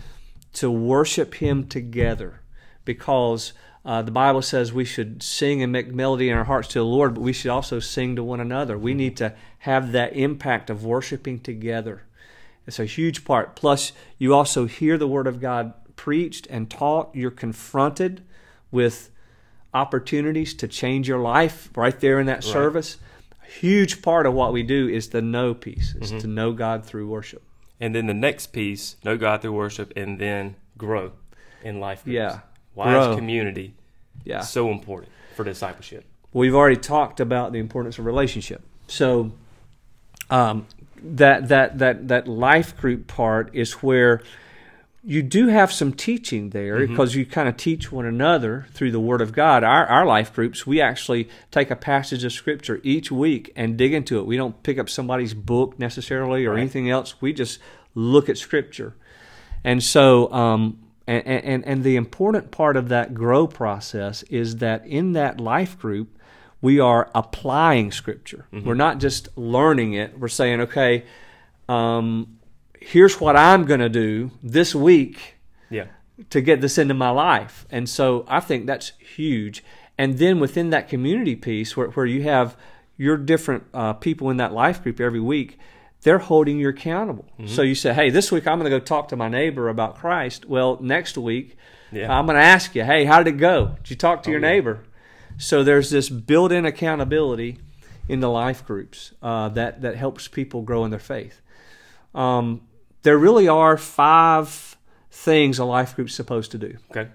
to 0.54 0.70
worship 0.70 1.34
Him 1.34 1.68
together, 1.68 2.42
because 2.84 3.52
uh, 3.88 4.02
the 4.02 4.10
Bible 4.10 4.42
says 4.42 4.70
we 4.70 4.84
should 4.84 5.22
sing 5.22 5.62
and 5.62 5.72
make 5.72 5.94
melody 5.94 6.28
in 6.28 6.36
our 6.36 6.44
hearts 6.44 6.68
to 6.68 6.78
the 6.78 6.84
Lord, 6.84 7.14
but 7.14 7.22
we 7.22 7.32
should 7.32 7.50
also 7.50 7.80
sing 7.80 8.16
to 8.16 8.22
one 8.22 8.38
another. 8.38 8.76
We 8.76 8.92
need 8.92 9.16
to 9.16 9.34
have 9.60 9.92
that 9.92 10.14
impact 10.14 10.68
of 10.68 10.84
worshiping 10.84 11.40
together. 11.40 12.02
It's 12.66 12.78
a 12.78 12.84
huge 12.84 13.24
part. 13.24 13.56
Plus, 13.56 13.92
you 14.18 14.34
also 14.34 14.66
hear 14.66 14.98
the 14.98 15.08
Word 15.08 15.26
of 15.26 15.40
God 15.40 15.72
preached 15.96 16.46
and 16.48 16.68
taught. 16.68 17.08
You're 17.14 17.30
confronted 17.30 18.20
with 18.70 19.10
opportunities 19.72 20.52
to 20.56 20.68
change 20.68 21.08
your 21.08 21.20
life 21.20 21.70
right 21.74 21.98
there 21.98 22.20
in 22.20 22.26
that 22.26 22.44
service. 22.44 22.98
A 23.42 23.50
huge 23.50 24.02
part 24.02 24.26
of 24.26 24.34
what 24.34 24.52
we 24.52 24.62
do 24.62 24.86
is 24.86 25.08
the 25.08 25.22
know 25.22 25.54
piece, 25.54 25.94
is 25.94 26.10
to 26.10 26.26
know 26.26 26.52
God 26.52 26.84
through 26.84 27.08
worship. 27.08 27.42
and 27.80 27.94
then 27.94 28.06
the 28.06 28.12
next 28.12 28.48
piece, 28.48 28.96
know 29.02 29.16
God 29.16 29.40
through 29.40 29.52
worship, 29.52 29.94
and 29.96 30.18
then 30.18 30.56
grow 30.76 31.12
in 31.64 31.80
life. 31.80 32.04
Groups. 32.04 32.14
Yeah. 32.14 32.40
Why 32.74 32.92
Grow. 32.92 33.16
community 33.16 33.74
Yeah. 34.28 34.40
so 34.40 34.70
important 34.70 35.10
for 35.36 35.44
discipleship? 35.44 36.04
We've 36.32 36.54
already 36.54 36.76
talked 36.76 37.20
about 37.20 37.52
the 37.52 37.58
importance 37.58 37.98
of 37.98 38.04
relationship. 38.06 38.62
So 38.86 39.32
um, 40.30 40.66
that 41.02 41.48
that 41.48 41.78
that 41.78 42.08
that 42.08 42.28
life 42.28 42.76
group 42.76 43.06
part 43.06 43.50
is 43.54 43.72
where 43.74 44.20
you 45.04 45.22
do 45.22 45.46
have 45.46 45.72
some 45.72 45.92
teaching 45.92 46.50
there 46.50 46.86
because 46.86 47.14
you 47.14 47.24
kind 47.24 47.48
of 47.48 47.56
teach 47.56 47.90
one 47.90 48.04
another 48.04 48.66
through 48.74 48.90
the 48.90 49.00
Word 49.00 49.22
of 49.22 49.32
God. 49.32 49.64
Our 49.64 49.86
our 49.86 50.04
life 50.04 50.34
groups, 50.34 50.66
we 50.66 50.80
actually 50.80 51.28
take 51.50 51.70
a 51.70 51.76
passage 51.76 52.24
of 52.24 52.32
Scripture 52.32 52.80
each 52.82 53.10
week 53.10 53.50
and 53.56 53.76
dig 53.78 53.94
into 53.94 54.18
it. 54.18 54.26
We 54.26 54.36
don't 54.36 54.62
pick 54.62 54.78
up 54.78 54.90
somebody's 54.90 55.32
book 55.34 55.78
necessarily 55.78 56.44
or 56.44 56.52
Right. 56.54 56.60
anything 56.60 56.90
else. 56.90 57.14
We 57.22 57.32
just 57.32 57.58
look 57.94 58.28
at 58.28 58.36
Scripture, 58.36 58.94
and 59.64 59.82
so. 59.82 60.30
Um, 60.32 60.78
and, 61.08 61.44
and, 61.44 61.64
and 61.66 61.84
the 61.84 61.96
important 61.96 62.50
part 62.50 62.76
of 62.76 62.88
that 62.90 63.14
grow 63.14 63.46
process 63.46 64.22
is 64.24 64.56
that 64.56 64.86
in 64.86 65.12
that 65.12 65.40
life 65.40 65.78
group, 65.78 66.16
we 66.60 66.78
are 66.80 67.10
applying 67.14 67.90
Scripture. 67.92 68.46
We're 68.52 68.74
not 68.74 68.98
just 68.98 69.28
learning 69.36 69.94
it. 69.94 70.18
We're 70.18 70.28
saying, 70.28 70.60
okay, 70.62 71.04
um, 71.68 72.38
here's 72.80 73.20
what 73.20 73.36
I'm 73.36 73.64
going 73.64 73.80
to 73.80 73.88
do 73.88 74.30
this 74.42 74.74
week 74.74 75.36
Yeah. 75.70 75.86
to 76.30 76.40
get 76.40 76.60
this 76.60 76.78
into 76.78 76.94
my 76.94 77.10
life. 77.10 77.66
And 77.70 77.88
so 77.88 78.24
I 78.28 78.40
think 78.40 78.66
that's 78.66 78.92
huge. 78.98 79.64
And 79.96 80.18
then 80.18 80.40
within 80.40 80.70
that 80.70 80.88
community 80.88 81.36
piece, 81.36 81.76
where, 81.76 81.88
where 81.88 82.06
you 82.06 82.22
have 82.22 82.56
your 82.96 83.16
different 83.16 83.64
uh, 83.72 83.92
people 83.94 84.28
in 84.30 84.36
that 84.38 84.52
life 84.52 84.82
group 84.82 85.00
every 85.00 85.20
week, 85.20 85.58
they're 86.02 86.18
holding 86.18 86.58
you 86.58 86.68
accountable. 86.68 87.26
So 87.46 87.62
you 87.62 87.74
say, 87.74 87.92
hey, 87.92 88.10
this 88.10 88.30
week 88.30 88.46
I'm 88.46 88.58
going 88.58 88.70
to 88.70 88.78
go 88.78 88.84
talk 88.84 89.08
to 89.08 89.16
my 89.16 89.28
neighbor 89.28 89.68
about 89.68 89.96
Christ. 89.96 90.46
Well, 90.46 90.78
next 90.80 91.18
week, 91.18 91.56
Yeah. 91.90 92.12
I'm 92.16 92.26
going 92.26 92.36
to 92.36 92.42
ask 92.42 92.74
you, 92.74 92.84
hey, 92.84 93.04
how 93.04 93.22
did 93.22 93.34
it 93.34 93.38
go? 93.38 93.76
Did 93.82 93.90
you 93.90 93.96
talk 93.96 94.22
to 94.24 94.30
your 94.30 94.40
yeah. 94.40 94.50
neighbor? 94.50 94.84
So 95.38 95.64
there's 95.64 95.90
this 95.90 96.08
built 96.08 96.52
in 96.52 96.64
accountability 96.64 97.58
in 98.08 98.20
the 98.20 98.28
life 98.30 98.64
groups 98.66 99.12
uh, 99.22 99.48
that, 99.50 99.82
that 99.82 99.96
helps 99.96 100.28
people 100.28 100.62
grow 100.62 100.84
in 100.84 100.90
their 100.90 101.00
faith. 101.00 101.40
Um, 102.14 102.62
there 103.02 103.18
really 103.18 103.48
are 103.48 103.76
five 103.76 104.76
things 105.10 105.58
a 105.58 105.64
life 105.64 105.94
group's 105.96 106.14
supposed 106.14 106.50
to 106.52 106.58
do. 106.58 106.78
Okay. 106.90 107.08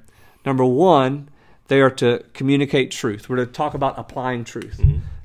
Number 0.45 0.65
one, 0.65 1.29
they 1.67 1.79
are 1.81 1.89
to 1.91 2.23
communicate 2.33 2.91
truth. 2.91 3.29
We're 3.29 3.37
to 3.37 3.45
talk 3.45 3.73
about 3.73 3.97
applying 3.97 4.43
truth. 4.43 4.79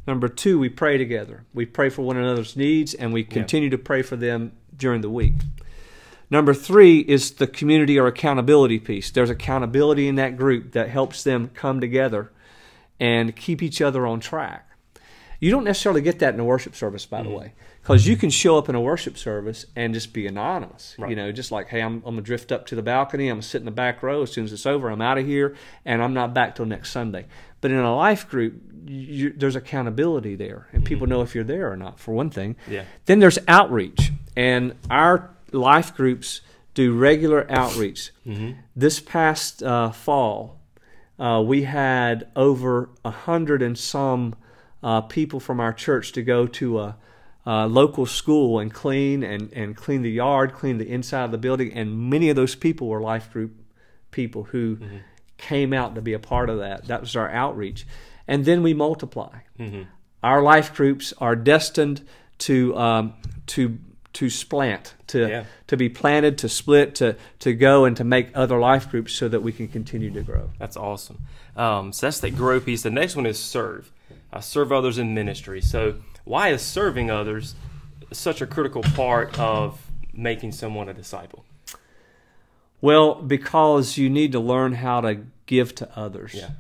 Number 0.09 0.29
two, 0.29 0.59
we 0.59 0.71
pray 0.71 0.97
together. 0.97 1.45
We 1.53 1.67
pray 1.67 1.91
for 1.91 2.01
one 2.01 2.17
another's 2.17 2.57
needs 2.57 2.95
and 2.95 3.13
we 3.13 3.25
continue 3.25 3.69
to 3.69 3.77
pray 3.77 4.01
for 4.01 4.17
them 4.17 4.53
during 4.75 5.03
the 5.03 5.11
week. 5.11 5.35
Number 6.31 6.55
three 6.55 7.01
is 7.01 7.33
the 7.33 7.47
community 7.47 7.99
or 7.99 8.07
accountability 8.07 8.79
piece. 8.79 9.11
There's 9.11 9.29
accountability 9.29 10.09
in 10.09 10.15
that 10.15 10.39
group 10.39 10.73
that 10.73 10.89
helps 10.89 11.25
them 11.25 11.51
come 11.53 11.83
together 11.83 12.33
and 12.99 13.37
keep 13.37 13.63
each 13.63 13.83
other 13.83 14.07
on 14.07 14.21
track. 14.21 14.65
You 15.41 15.51
don't 15.51 15.65
necessarily 15.65 16.01
get 16.01 16.19
that 16.19 16.35
in 16.35 16.41
a 16.41 16.45
worship 16.45 16.75
service, 16.75 17.07
by 17.07 17.23
the 17.23 17.29
mm-hmm. 17.29 17.39
way, 17.39 17.53
because 17.81 18.09
you 18.09 18.17
can 18.17 18.29
show 18.29 18.59
up 18.59 18.69
in 18.69 18.75
a 18.75 18.81
worship 18.81 19.17
service 19.17 19.67
and 19.77 19.95
just 19.95 20.13
be 20.13 20.27
anonymous. 20.27 20.97
You 20.99 21.15
know, 21.15 21.31
just 21.31 21.53
like, 21.53 21.69
hey, 21.69 21.81
I'm, 21.81 21.97
I'm 21.97 22.15
gonna 22.15 22.23
drift 22.23 22.51
up 22.51 22.67
to 22.67 22.75
the 22.75 22.83
balcony. 22.83 23.29
I'm 23.29 23.37
gonna 23.37 23.43
sit 23.43 23.61
in 23.61 23.65
the 23.65 23.71
back 23.71 24.03
row. 24.03 24.23
As 24.23 24.33
soon 24.33 24.45
as 24.45 24.53
it's 24.53 24.67
over, 24.67 24.89
I'm 24.89 25.01
out 25.01 25.19
of 25.19 25.27
here, 25.27 25.55
and 25.85 26.03
I'm 26.03 26.13
not 26.13 26.35
back 26.35 26.57
till 26.57 26.67
next 26.67 26.91
Sunday. 26.91 27.27
But 27.61 27.71
in 27.71 27.79
a 27.79 27.95
life 27.95 28.29
group, 28.29 28.55
you, 28.87 29.33
there's 29.37 29.57
accountability 29.57 30.35
there, 30.37 30.69
and 30.73 30.85
people 30.85 31.07
know 31.07 31.21
if 31.23 31.35
you're 31.35 31.45
there 31.45 31.71
or 31.71 31.77
not. 31.77 31.99
For 31.99 32.13
one 32.15 32.31
thing, 32.31 32.57
Yeah. 32.69 32.85
then 33.07 33.19
there's 33.19 33.39
outreach, 33.49 34.13
and 34.37 34.75
our 34.91 35.31
life 35.53 35.95
groups 35.95 36.41
do 36.75 36.95
regular 36.95 37.51
outreach. 37.51 38.13
This 38.77 39.01
past 39.01 39.63
uh, 39.63 39.91
fall, 39.91 40.61
uh, 41.19 41.43
we 41.45 41.63
had 41.65 42.29
over 42.37 42.91
a 43.05 43.11
hundred 43.11 43.61
and 43.63 43.77
some 43.77 44.37
uh, 44.83 45.01
people 45.03 45.41
from 45.41 45.59
our 45.59 45.73
church 45.73 46.13
to 46.13 46.23
go 46.23 46.47
to 46.47 46.79
a, 46.79 46.97
a 47.45 47.67
local 47.67 48.07
school 48.07 48.61
and 48.61 48.73
clean 48.73 49.25
and, 49.25 49.53
and 49.53 49.77
clean 49.77 50.03
the 50.03 50.11
yard, 50.13 50.53
clean 50.55 50.79
the 50.79 50.89
inside 50.89 51.25
of 51.25 51.33
the 51.33 51.39
building, 51.39 51.73
and 51.75 52.09
many 52.09 52.31
of 52.31 52.37
those 52.37 52.55
people 52.55 52.87
were 52.87 53.01
life 53.01 53.33
group 53.33 53.53
people 54.13 54.45
who 54.45 54.79
came 55.39 55.73
out 55.73 55.95
to 55.95 56.03
be 56.03 56.13
a 56.13 56.19
part 56.19 56.51
of 56.51 56.59
that. 56.59 56.87
That 56.89 57.01
was 57.01 57.17
our 57.17 57.31
outreach, 57.31 57.87
and 58.27 58.45
then 58.45 58.63
we 58.63 58.75
multiply. 58.75 59.39
Our 60.23 60.43
life 60.43 60.75
groups 60.75 61.15
are 61.19 61.37
destined 61.37 62.07
to 62.39 62.77
um, 62.77 63.15
to 63.47 63.79
to 64.15 64.27
splant, 64.27 64.93
to 65.09 65.29
Yeah. 65.29 65.45
to 65.69 65.77
be 65.77 65.89
planted, 65.89 66.39
to 66.39 66.49
split, 66.49 66.95
to 66.97 67.17
to 67.41 67.55
go 67.55 67.85
and 67.85 67.97
to 67.97 68.05
make 68.05 68.31
other 68.35 68.59
life 68.59 68.91
groups 68.91 69.13
so 69.13 69.29
that 69.29 69.43
we 69.43 69.53
can 69.53 69.69
continue 69.69 70.11
to 70.11 70.23
grow. 70.23 70.51
That's 70.59 70.77
awesome. 70.77 71.21
Um, 71.57 71.93
so 71.93 72.07
that's 72.07 72.21
the 72.21 72.31
grow 72.31 72.61
piece. 72.61 72.83
The 72.83 72.91
next 72.91 73.17
one 73.17 73.27
is 73.27 73.39
serve. 73.39 73.91
I 74.33 74.41
serve 74.41 74.73
others 74.73 74.99
in 74.99 75.15
ministry. 75.15 75.61
So 75.61 75.97
why 76.25 76.49
is 76.49 76.63
serving 76.63 77.11
others 77.11 77.55
such 78.13 78.41
a 78.41 78.47
critical 78.47 78.83
part 78.83 79.39
of 79.39 79.81
making 80.13 80.53
someone 80.53 80.89
a 80.89 80.95
disciple? 80.95 81.45
Well, 82.81 83.15
because 83.17 83.97
you 83.97 84.09
need 84.09 84.33
to 84.33 84.41
learn 84.41 84.73
how 84.75 85.01
to 85.01 85.25
give 85.47 85.75
to 85.77 85.99
others. 85.99 86.35
Yeah. 86.35 86.51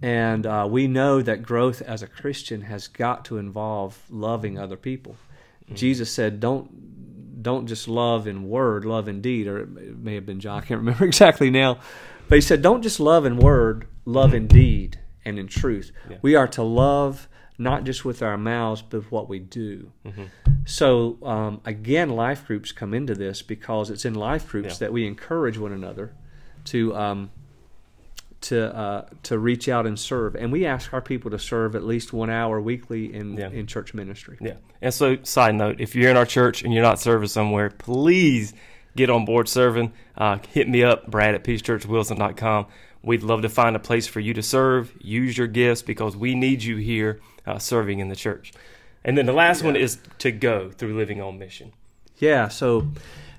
And 0.00 0.46
uh, 0.46 0.66
we 0.68 0.88
know 0.88 1.22
that 1.22 1.42
growth 1.42 1.80
as 1.82 2.02
a 2.02 2.08
Christian 2.08 2.62
has 2.62 2.88
got 2.88 3.24
to 3.26 3.38
involve 3.38 4.02
loving 4.10 4.58
other 4.58 4.76
people. 4.76 5.16
Mm-hmm. 5.64 5.74
Jesus 5.76 6.10
said, 6.10 6.40
"Don't 6.40 7.42
don't 7.42 7.66
just 7.66 7.86
love 7.86 8.26
in 8.26 8.48
word, 8.48 8.84
love 8.84 9.06
in 9.08 9.20
deed." 9.20 9.46
Or 9.46 9.58
it 9.58 9.68
may 9.68 10.14
have 10.16 10.26
been 10.26 10.40
John. 10.40 10.58
I 10.58 10.66
can't 10.66 10.80
remember 10.84 11.04
exactly 11.04 11.50
now, 11.50 11.78
but 12.28 12.34
he 12.34 12.40
said, 12.40 12.62
"Don't 12.62 12.82
just 12.82 12.98
love 12.98 13.24
in 13.24 13.36
word, 13.36 13.86
love 14.04 14.34
in 14.34 14.48
deed 14.48 14.98
and 15.24 15.38
in 15.38 15.46
truth." 15.46 15.92
Yeah. 16.10 16.16
We 16.20 16.34
are 16.34 16.48
to 16.48 16.64
love 16.64 17.28
not 17.58 17.84
just 17.84 18.04
with 18.04 18.22
our 18.22 18.36
mouths, 18.36 18.82
but 18.82 19.10
what 19.10 19.28
we 19.28 19.38
do. 19.38 19.92
Mm-hmm. 20.06 20.24
So 20.64 21.18
um, 21.22 21.60
again, 21.64 22.10
life 22.10 22.46
groups 22.46 22.72
come 22.72 22.94
into 22.94 23.14
this 23.14 23.42
because 23.42 23.90
it's 23.90 24.04
in 24.04 24.14
life 24.14 24.48
groups 24.48 24.74
yeah. 24.74 24.86
that 24.86 24.92
we 24.92 25.06
encourage 25.06 25.58
one 25.58 25.72
another 25.72 26.12
to 26.66 26.94
um, 26.96 27.30
to 28.42 28.74
uh, 28.76 29.06
to 29.24 29.38
reach 29.38 29.68
out 29.68 29.86
and 29.86 29.98
serve. 29.98 30.34
And 30.34 30.52
we 30.52 30.66
ask 30.66 30.92
our 30.92 31.00
people 31.00 31.30
to 31.30 31.38
serve 31.38 31.74
at 31.74 31.84
least 31.84 32.12
one 32.12 32.30
hour 32.30 32.60
weekly 32.60 33.12
in 33.12 33.36
yeah. 33.36 33.50
in 33.50 33.66
church 33.66 33.94
ministry. 33.94 34.38
Yeah. 34.40 34.54
And 34.80 34.92
so, 34.92 35.18
side 35.22 35.54
note: 35.54 35.76
if 35.78 35.94
you're 35.94 36.10
in 36.10 36.16
our 36.16 36.26
church 36.26 36.62
and 36.62 36.72
you're 36.72 36.82
not 36.82 37.00
serving 37.00 37.28
somewhere, 37.28 37.70
please 37.70 38.54
get 38.96 39.10
on 39.10 39.24
board 39.24 39.48
serving. 39.48 39.92
Uh, 40.16 40.38
hit 40.50 40.68
me 40.68 40.82
up, 40.82 41.10
Brad 41.10 41.34
at 41.34 41.44
peacechurchwilson.com. 41.44 42.66
We'd 43.02 43.22
love 43.22 43.42
to 43.42 43.48
find 43.48 43.74
a 43.74 43.80
place 43.80 44.06
for 44.06 44.20
you 44.20 44.32
to 44.34 44.42
serve. 44.42 44.92
Use 45.00 45.36
your 45.36 45.48
gifts 45.48 45.82
because 45.82 46.16
we 46.16 46.34
need 46.34 46.62
you 46.62 46.76
here 46.76 47.20
uh, 47.46 47.58
serving 47.58 47.98
in 47.98 48.08
the 48.08 48.16
church. 48.16 48.52
And 49.04 49.18
then 49.18 49.26
the 49.26 49.32
last 49.32 49.60
yeah. 49.60 49.66
one 49.66 49.76
is 49.76 49.98
to 50.18 50.30
go 50.30 50.70
through 50.70 50.96
living 50.96 51.20
on 51.20 51.38
mission. 51.38 51.72
Yeah. 52.18 52.48
So, 52.48 52.88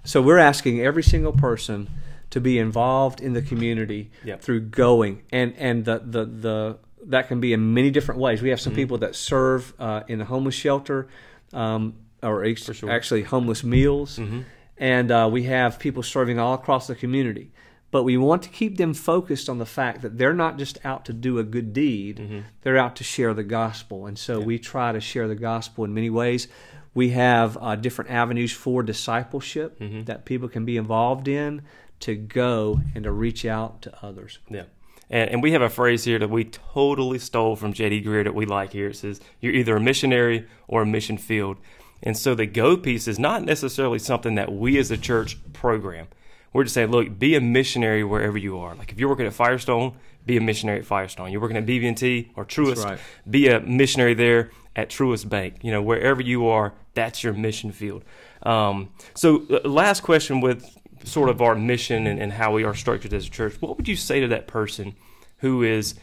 so 0.04 0.22
we're 0.22 0.38
asking 0.38 0.82
every 0.82 1.04
single 1.04 1.32
person 1.32 1.90
to 2.32 2.42
be 2.42 2.58
involved 2.58 3.22
in 3.22 3.34
the 3.34 3.42
community 3.42 4.12
yep. 4.24 4.42
through 4.42 4.60
going 4.60 5.22
and 5.32 5.54
and 5.56 5.86
the 5.86 6.00
the 6.00 6.26
the 6.26 6.78
that 7.06 7.28
can 7.28 7.40
be 7.40 7.54
in 7.54 7.74
many 7.74 7.92
different 7.92 8.20
ways. 8.20 8.42
We 8.42 8.50
have 8.50 8.60
some 8.60 8.72
mm-hmm. 8.72 8.82
people 8.82 8.98
that 9.00 9.16
serve 9.16 9.74
uh, 9.80 10.02
in 10.08 10.20
a 10.20 10.26
homeless 10.26 10.56
shelter, 10.56 11.08
um, 11.52 11.94
or 12.24 12.44
sure. 12.56 12.90
actually 12.90 13.24
homeless 13.24 13.64
meals, 13.64 14.18
mm-hmm. 14.18 14.42
And 14.84 15.12
uh, 15.12 15.30
we 15.32 15.44
have 15.44 15.80
people 15.80 16.04
serving 16.04 16.40
all 16.40 16.54
across 16.54 16.88
the 16.88 16.96
community. 16.96 17.54
But 17.90 18.04
we 18.04 18.18
want 18.18 18.44
to 18.44 18.50
keep 18.50 18.76
them 18.76 18.94
focused 18.94 19.48
on 19.48 19.58
the 19.58 19.66
fact 19.66 20.02
that 20.02 20.18
they're 20.18 20.34
not 20.34 20.58
just 20.58 20.78
out 20.84 21.06
to 21.06 21.14
do 21.14 21.40
a 21.40 21.44
good 21.44 21.72
deed; 21.72 22.18
mm-hmm. 22.18 22.40
they're 22.64 22.78
out 22.78 22.98
to 22.98 23.04
share 23.06 23.34
the 23.34 23.44
gospel. 23.44 24.08
And 24.08 24.20
so 24.20 24.42
we 24.42 24.60
try 24.60 24.92
to 24.92 25.00
share 25.00 25.30
the 25.30 25.36
gospel 25.36 25.86
in 25.86 25.94
many 25.94 26.10
ways. 26.10 26.50
We 26.94 27.12
have 27.12 27.58
uh, 27.62 27.78
different 27.78 28.12
avenues 28.12 28.52
for 28.52 28.84
discipleship 28.84 29.80
mm-hmm. 29.80 30.04
that 30.04 30.26
people 30.26 30.50
can 30.50 30.66
be 30.66 30.76
involved 30.76 31.30
in 31.30 31.62
to 32.02 32.16
go 32.16 32.82
and 32.94 33.06
to 33.06 33.12
reach 33.12 33.46
out 33.46 33.82
to 33.84 34.06
others. 34.06 34.40
Yeah. 34.50 34.64
And, 35.10 35.30
and 35.30 35.44
we 35.44 35.54
have 35.54 35.62
a 35.62 35.70
phrase 35.70 36.04
here 36.04 36.20
that 36.20 36.30
we 36.30 36.44
totally 36.44 37.20
stole 37.20 37.56
from 37.56 37.72
J.D. 37.72 38.04
Greear 38.04 38.26
that 38.26 38.36
we 38.36 38.46
like 38.46 38.74
here. 38.74 38.90
It 38.90 38.98
says, 38.98 39.22
You're 39.40 39.54
either 39.54 39.78
a 39.78 39.80
missionary 39.80 40.46
or 40.68 40.82
a 40.82 40.86
mission 40.86 41.18
field. 41.18 41.58
And 42.04 42.18
so 42.18 42.36
the 42.36 42.46
go 42.46 42.76
piece 42.78 43.08
is 43.08 43.18
not 43.18 43.44
necessarily 43.44 43.98
something 43.98 44.36
that 44.36 44.52
we 44.52 44.78
as 44.78 44.92
a 44.92 44.98
church 44.98 45.38
program. 45.54 46.08
We're 46.52 46.64
just 46.64 46.76
saying, 46.76 46.92
look, 46.92 47.18
be 47.18 47.36
a 47.36 47.42
missionary 47.42 48.04
wherever 48.04 48.38
you 48.38 48.60
are. 48.60 48.76
Like 48.76 48.92
if 48.92 49.00
you're 49.00 49.10
working 49.10 49.26
at 49.26 49.34
Firestone, 49.34 49.96
be 50.26 50.38
a 50.38 50.42
missionary 50.42 50.80
at 50.80 50.86
Firestone. 50.86 51.32
You're 51.32 51.42
working 51.42 51.58
at 51.58 51.66
BB&T 51.66 52.32
or 52.36 52.46
Truist, 52.46 52.84
right. 52.84 53.00
be 53.28 53.48
a 53.48 53.60
missionary 53.62 54.14
there 54.14 54.52
at 54.76 54.90
Truist 54.90 55.30
Bank. 55.30 55.56
You 55.62 55.72
know, 55.72 55.82
wherever 55.82 56.22
you 56.22 56.48
are, 56.48 56.74
that's 56.94 57.24
your 57.24 57.34
mission 57.34 57.72
field. 57.72 58.04
Um, 58.44 58.92
so, 59.16 59.46
uh, 59.50 59.68
last 59.68 60.02
question 60.02 60.42
with 60.42 60.78
sort 61.06 61.30
of 61.30 61.42
our 61.42 61.56
mission 61.56 62.08
and, 62.08 62.20
and, 62.20 62.32
how 62.32 62.54
we 62.54 62.64
are 62.64 62.74
structured 62.74 63.14
as 63.14 63.28
a 63.28 63.30
church, 63.30 63.56
what 63.62 63.78
would 63.78 63.88
you 63.88 63.96
say 63.96 64.20
to 64.22 64.28
that 64.28 64.48
person 64.48 64.96
who 65.38 65.64
is 65.64 65.96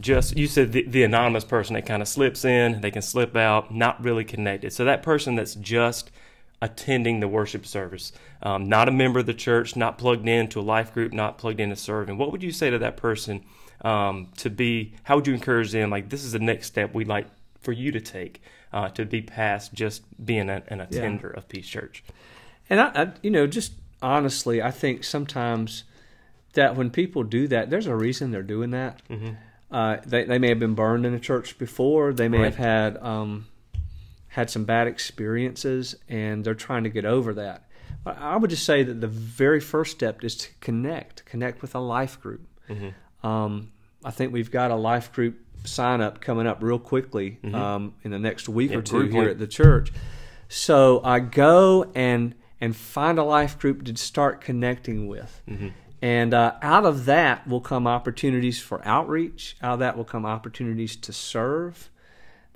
just, 0.00 0.36
you 0.36 0.46
said 0.46 0.72
the, 0.72 0.84
the 0.84 1.02
anonymous 1.02 1.44
person 1.44 1.74
that 1.74 1.86
kind 1.86 2.02
of 2.02 2.08
slips 2.08 2.44
in, 2.44 2.80
they 2.80 2.90
can 2.90 3.02
slip 3.02 3.36
out, 3.36 3.74
not 3.74 4.02
really 4.02 4.24
connected. 4.24 4.72
So 4.72 4.84
that 4.84 5.02
person 5.02 5.34
that's 5.34 5.54
just 5.54 6.10
attending 6.60 7.20
the 7.20 7.28
worship 7.28 7.66
service, 7.66 8.12
um, 8.42 8.68
not 8.68 8.88
a 8.88 8.92
member 8.92 9.20
of 9.20 9.26
the 9.26 9.34
church, 9.34 9.76
not 9.76 9.98
plugged 9.98 10.28
into 10.28 10.60
a 10.60 10.62
life 10.62 10.92
group, 10.92 11.12
not 11.12 11.38
plugged 11.38 11.60
into 11.60 11.76
serving, 11.76 12.18
what 12.18 12.32
would 12.32 12.42
you 12.42 12.52
say 12.52 12.70
to 12.70 12.78
that 12.78 12.96
person 12.96 13.44
um, 13.82 14.28
to 14.36 14.50
be, 14.50 14.94
how 15.04 15.16
would 15.16 15.26
you 15.26 15.34
encourage 15.34 15.70
them, 15.72 15.90
like, 15.90 16.08
this 16.08 16.24
is 16.24 16.32
the 16.32 16.38
next 16.38 16.66
step 16.66 16.94
we'd 16.94 17.08
like 17.08 17.26
for 17.60 17.72
you 17.72 17.92
to 17.92 18.00
take 18.00 18.42
uh, 18.72 18.88
to 18.88 19.04
be 19.04 19.22
past 19.22 19.72
just 19.72 20.02
being 20.24 20.50
a, 20.50 20.62
an 20.68 20.80
attender 20.80 21.30
yeah. 21.32 21.38
of 21.38 21.48
Peace 21.48 21.68
Church? 21.68 22.02
And 22.68 22.80
I, 22.80 22.86
I, 22.94 23.12
you 23.22 23.30
know, 23.30 23.46
just 23.46 23.72
honestly, 24.02 24.60
I 24.60 24.70
think 24.70 25.04
sometimes 25.04 25.84
that 26.54 26.76
when 26.76 26.90
people 26.90 27.22
do 27.22 27.46
that, 27.48 27.70
there's 27.70 27.86
a 27.86 27.94
reason 27.94 28.30
they're 28.30 28.42
doing 28.42 28.70
that. 28.70 29.00
Mm-hmm. 29.08 29.34
Uh, 29.70 29.98
they 30.06 30.24
they 30.24 30.38
may 30.38 30.48
have 30.48 30.58
been 30.58 30.74
burned 30.74 31.04
in 31.04 31.14
a 31.14 31.20
church 31.20 31.58
before. 31.58 32.12
They 32.12 32.28
may 32.28 32.38
right. 32.38 32.44
have 32.46 32.56
had 32.56 32.96
um, 32.98 33.46
had 34.28 34.50
some 34.50 34.64
bad 34.64 34.86
experiences, 34.86 35.96
and 36.08 36.44
they're 36.44 36.54
trying 36.54 36.84
to 36.84 36.90
get 36.90 37.04
over 37.04 37.34
that. 37.34 37.64
I 38.06 38.36
would 38.36 38.50
just 38.50 38.64
say 38.64 38.82
that 38.82 39.00
the 39.00 39.08
very 39.08 39.60
first 39.60 39.92
step 39.92 40.24
is 40.24 40.36
to 40.36 40.48
connect, 40.60 41.24
connect 41.24 41.60
with 41.60 41.74
a 41.74 41.78
life 41.78 42.20
group. 42.20 42.46
Mm-hmm. 42.68 43.26
Um, 43.26 43.72
I 44.04 44.10
think 44.10 44.32
we've 44.32 44.50
got 44.50 44.70
a 44.70 44.76
life 44.76 45.12
group 45.12 45.38
sign 45.64 46.00
up 46.00 46.20
coming 46.20 46.46
up 46.46 46.62
real 46.62 46.78
quickly 46.78 47.38
mm-hmm. 47.42 47.54
um, 47.54 47.94
in 48.04 48.10
the 48.10 48.18
next 48.18 48.48
week 48.48 48.70
yeah, 48.70 48.78
or 48.78 48.82
two 48.82 49.00
here 49.02 49.28
at 49.28 49.38
the 49.38 49.46
church. 49.46 49.92
So 50.48 51.02
I 51.04 51.20
go 51.20 51.90
and 51.94 52.34
and 52.60 52.74
find 52.74 53.18
a 53.18 53.24
life 53.24 53.58
group 53.58 53.84
to 53.84 53.96
start 53.96 54.40
connecting 54.40 55.06
with. 55.06 55.42
Mm-hmm. 55.48 55.68
And 56.00 56.32
uh, 56.32 56.54
out 56.62 56.84
of 56.84 57.06
that 57.06 57.46
will 57.46 57.60
come 57.60 57.86
opportunities 57.86 58.60
for 58.60 58.80
outreach. 58.86 59.56
Out 59.60 59.74
of 59.74 59.78
that 59.80 59.96
will 59.96 60.04
come 60.04 60.24
opportunities 60.24 60.94
to 60.96 61.12
serve. 61.12 61.90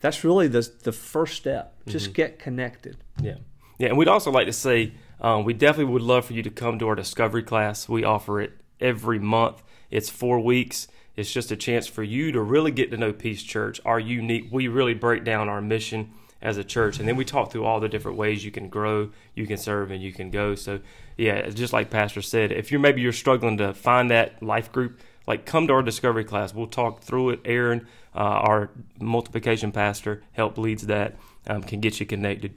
That's 0.00 0.24
really 0.24 0.48
the 0.48 0.68
the 0.82 0.92
first 0.92 1.36
step. 1.36 1.74
Just 1.86 2.06
mm-hmm. 2.06 2.14
get 2.14 2.38
connected. 2.38 2.96
Yeah, 3.20 3.36
yeah. 3.78 3.88
And 3.88 3.98
we'd 3.98 4.08
also 4.08 4.30
like 4.30 4.46
to 4.46 4.52
say 4.52 4.92
um, 5.20 5.44
we 5.44 5.54
definitely 5.54 5.92
would 5.92 6.02
love 6.02 6.26
for 6.26 6.34
you 6.34 6.42
to 6.42 6.50
come 6.50 6.78
to 6.78 6.88
our 6.88 6.94
discovery 6.94 7.42
class. 7.42 7.88
We 7.88 8.04
offer 8.04 8.40
it 8.40 8.52
every 8.80 9.18
month. 9.18 9.62
It's 9.90 10.08
four 10.08 10.40
weeks. 10.40 10.88
It's 11.14 11.32
just 11.32 11.52
a 11.52 11.56
chance 11.56 11.86
for 11.86 12.02
you 12.02 12.32
to 12.32 12.40
really 12.40 12.70
get 12.70 12.90
to 12.90 12.96
know 12.96 13.12
Peace 13.12 13.42
Church, 13.42 13.80
our 13.84 14.00
unique. 14.00 14.48
We 14.50 14.68
really 14.68 14.94
break 14.94 15.24
down 15.24 15.48
our 15.48 15.60
mission 15.60 16.12
as 16.40 16.56
a 16.56 16.64
church. 16.64 16.98
And 16.98 17.08
then 17.08 17.16
we 17.16 17.24
talk 17.24 17.52
through 17.52 17.64
all 17.64 17.80
the 17.80 17.88
different 17.88 18.18
ways 18.18 18.44
you 18.44 18.50
can 18.50 18.68
grow, 18.68 19.10
you 19.34 19.46
can 19.46 19.56
serve, 19.56 19.90
and 19.90 20.02
you 20.02 20.12
can 20.12 20.30
go. 20.30 20.54
So 20.54 20.80
yeah, 21.16 21.48
just 21.50 21.72
like 21.72 21.90
Pastor 21.90 22.22
said, 22.22 22.52
if 22.52 22.70
you're 22.70 22.80
maybe 22.80 23.00
you're 23.00 23.12
struggling 23.12 23.58
to 23.58 23.74
find 23.74 24.10
that 24.10 24.42
life 24.42 24.72
group, 24.72 25.00
like 25.26 25.46
come 25.46 25.66
to 25.68 25.72
our 25.72 25.82
discovery 25.82 26.24
class. 26.24 26.54
We'll 26.54 26.66
talk 26.66 27.00
through 27.00 27.30
it. 27.30 27.40
Aaron, 27.44 27.86
uh, 28.14 28.18
our 28.18 28.70
multiplication 29.00 29.72
pastor, 29.72 30.22
help 30.32 30.58
leads 30.58 30.86
that, 30.86 31.16
um, 31.46 31.62
can 31.62 31.80
get 31.80 32.00
you 32.00 32.06
connected. 32.06 32.54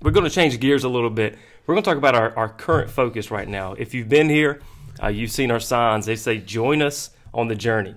We're 0.00 0.10
going 0.10 0.24
to 0.24 0.30
change 0.30 0.58
gears 0.58 0.84
a 0.84 0.88
little 0.88 1.10
bit. 1.10 1.38
We're 1.66 1.74
going 1.74 1.84
to 1.84 1.88
talk 1.88 1.98
about 1.98 2.16
our, 2.16 2.36
our 2.36 2.48
current 2.48 2.90
focus 2.90 3.30
right 3.30 3.46
now. 3.46 3.74
If 3.74 3.94
you've 3.94 4.08
been 4.08 4.28
here, 4.28 4.60
uh, 5.00 5.08
you've 5.08 5.30
seen 5.30 5.50
our 5.50 5.60
signs. 5.60 6.06
They 6.06 6.16
say, 6.16 6.38
join 6.38 6.82
us 6.82 7.10
on 7.32 7.48
the 7.48 7.54
journey. 7.54 7.94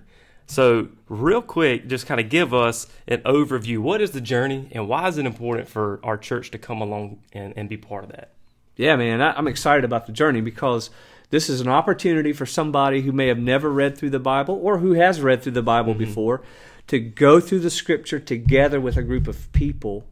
So, 0.47 0.89
real 1.09 1.41
quick, 1.41 1.87
just 1.87 2.05
kind 2.05 2.19
of 2.19 2.29
give 2.29 2.53
us 2.53 2.85
an 3.07 3.21
overview. 3.21 3.79
What 3.79 3.99
is 3.99 4.11
the 4.11 4.21
journey, 4.21 4.69
and 4.71 4.87
why 4.87 5.07
is 5.07 5.17
it 5.17 5.25
important 5.25 5.67
for 5.67 5.99
our 6.03 6.19
church 6.19 6.51
to 6.51 6.59
come 6.59 6.81
along 6.81 7.23
and, 7.33 7.51
and 7.57 7.67
be 7.67 7.77
part 7.77 8.03
of 8.03 8.11
that? 8.11 8.34
Yeah, 8.75 8.95
man, 8.95 9.21
I, 9.21 9.33
I'm 9.33 9.47
excited 9.47 9.85
about 9.85 10.05
the 10.05 10.11
journey 10.11 10.41
because 10.41 10.89
this 11.29 11.49
is 11.49 11.61
an 11.61 11.67
opportunity 11.67 12.33
for 12.33 12.45
somebody 12.45 13.01
who 13.01 13.11
may 13.11 13.27
have 13.27 13.39
never 13.39 13.69
read 13.71 13.97
through 13.97 14.11
the 14.11 14.19
Bible 14.19 14.59
or 14.61 14.77
who 14.79 14.93
has 14.93 15.21
read 15.21 15.41
through 15.41 15.53
the 15.53 15.61
Bible 15.61 15.93
mm-hmm. 15.93 16.05
before 16.05 16.41
to 16.87 16.99
go 16.99 17.39
through 17.39 17.59
the 17.59 17.69
Scripture 17.69 18.19
together 18.19 18.79
with 18.79 18.97
a 18.97 19.03
group 19.03 19.27
of 19.27 19.51
people. 19.51 20.05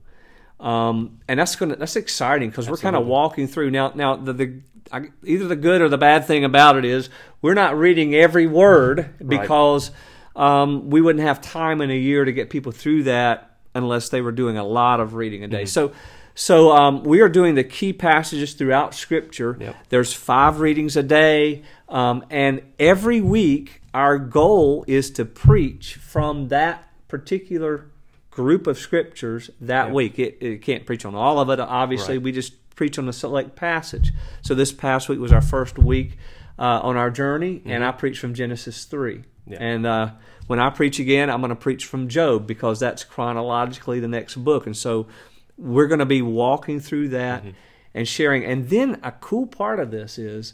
Um, 0.59 1.19
and 1.27 1.39
that's 1.39 1.55
gonna 1.55 1.75
that's 1.75 1.95
exciting 1.95 2.49
because 2.49 2.69
we're 2.69 2.77
kind 2.77 2.95
of 2.95 3.05
walking 3.05 3.47
through 3.47 3.71
now. 3.71 3.91
Now 3.93 4.15
the, 4.15 4.33
the 4.33 4.61
I, 4.91 5.09
either 5.23 5.47
the 5.47 5.55
good 5.55 5.81
or 5.81 5.89
the 5.89 5.97
bad 5.97 6.25
thing 6.25 6.45
about 6.45 6.77
it 6.77 6.85
is 6.85 7.09
we're 7.41 7.53
not 7.53 7.77
reading 7.77 8.15
every 8.15 8.47
word 8.47 9.13
because. 9.25 9.91
Um, 10.35 10.89
we 10.89 10.99
wouldn't 10.99 11.23
have 11.23 11.41
time 11.41 11.79
in 11.79 11.91
a 11.91 11.95
year 11.95 12.25
to 12.25 12.31
get 12.31 12.49
people 12.49 12.71
through 12.71 13.03
that 13.03 13.55
unless 13.75 14.09
they 14.09 14.19
were 14.19 14.31
doing 14.31 14.57
a 14.57 14.63
lot 14.63 14.99
of 14.99 15.13
reading 15.13 15.43
a 15.43 15.47
day. 15.47 15.63
Mm-hmm. 15.63 15.67
So, 15.67 15.93
so 16.35 16.71
um, 16.71 17.03
we 17.03 17.21
are 17.21 17.29
doing 17.29 17.55
the 17.55 17.63
key 17.63 17.93
passages 17.93 18.53
throughout 18.53 18.95
Scripture. 18.95 19.57
Yep. 19.59 19.75
There's 19.89 20.13
five 20.13 20.59
readings 20.59 20.97
a 20.97 21.03
day, 21.03 21.63
um, 21.89 22.25
and 22.29 22.61
every 22.79 23.21
week 23.21 23.81
our 23.93 24.17
goal 24.17 24.83
is 24.87 25.11
to 25.11 25.25
preach 25.25 25.95
from 25.95 26.47
that 26.47 26.89
particular 27.07 27.85
group 28.31 28.65
of 28.65 28.79
scriptures 28.79 29.51
that 29.61 29.85
yep. 29.85 29.93
week. 29.93 30.17
It, 30.17 30.37
it, 30.41 30.61
can't 30.63 30.85
preach 30.85 31.05
on 31.05 31.13
all 31.13 31.39
of 31.39 31.49
it. 31.51 31.59
Obviously, 31.59 32.17
right. 32.17 32.23
we 32.23 32.31
just 32.31 32.53
preach 32.75 32.97
on 32.97 33.07
a 33.07 33.13
select 33.13 33.55
passage. 33.55 34.11
So 34.41 34.55
this 34.55 34.71
past 34.71 35.09
week 35.09 35.19
was 35.19 35.31
our 35.31 35.41
first 35.41 35.77
week 35.77 36.17
uh, 36.57 36.79
on 36.81 36.97
our 36.97 37.11
journey, 37.11 37.59
mm-hmm. 37.59 37.69
and 37.69 37.83
I 37.83 37.91
preached 37.91 38.19
from 38.19 38.33
Genesis 38.33 38.85
three. 38.85 39.23
Yeah. 39.45 39.57
And 39.59 39.85
uh, 39.85 40.11
when 40.47 40.59
I 40.59 40.69
preach 40.69 40.99
again, 40.99 41.29
I'm 41.29 41.41
going 41.41 41.49
to 41.49 41.55
preach 41.55 41.85
from 41.85 42.07
Job 42.07 42.47
because 42.47 42.79
that's 42.79 43.03
chronologically 43.03 43.99
the 43.99 44.07
next 44.07 44.35
book. 44.37 44.65
And 44.65 44.75
so 44.75 45.07
we're 45.57 45.87
going 45.87 45.99
to 45.99 46.05
be 46.05 46.21
walking 46.21 46.79
through 46.79 47.09
that 47.09 47.41
mm-hmm. 47.41 47.51
and 47.93 48.07
sharing. 48.07 48.43
And 48.45 48.69
then 48.69 48.99
a 49.03 49.11
cool 49.11 49.47
part 49.47 49.79
of 49.79 49.91
this 49.91 50.17
is 50.17 50.53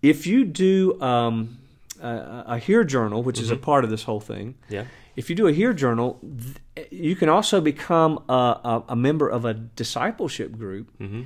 if 0.00 0.26
you 0.26 0.44
do 0.44 1.00
um, 1.00 1.58
a, 2.00 2.44
a 2.48 2.58
Hear 2.58 2.84
Journal, 2.84 3.22
which 3.22 3.36
mm-hmm. 3.36 3.44
is 3.44 3.50
a 3.50 3.54
mm-hmm. 3.54 3.64
part 3.64 3.84
of 3.84 3.90
this 3.90 4.02
whole 4.04 4.20
thing, 4.20 4.56
yeah. 4.68 4.84
if 5.16 5.30
you 5.30 5.36
do 5.36 5.46
a 5.46 5.52
Hear 5.52 5.72
Journal, 5.72 6.18
th- 6.74 6.88
you 6.90 7.14
can 7.16 7.28
also 7.28 7.60
become 7.60 8.22
a, 8.28 8.32
a, 8.32 8.84
a 8.90 8.96
member 8.96 9.28
of 9.28 9.44
a 9.44 9.54
discipleship 9.54 10.58
group 10.58 10.90
Mm-hmm. 10.98 11.22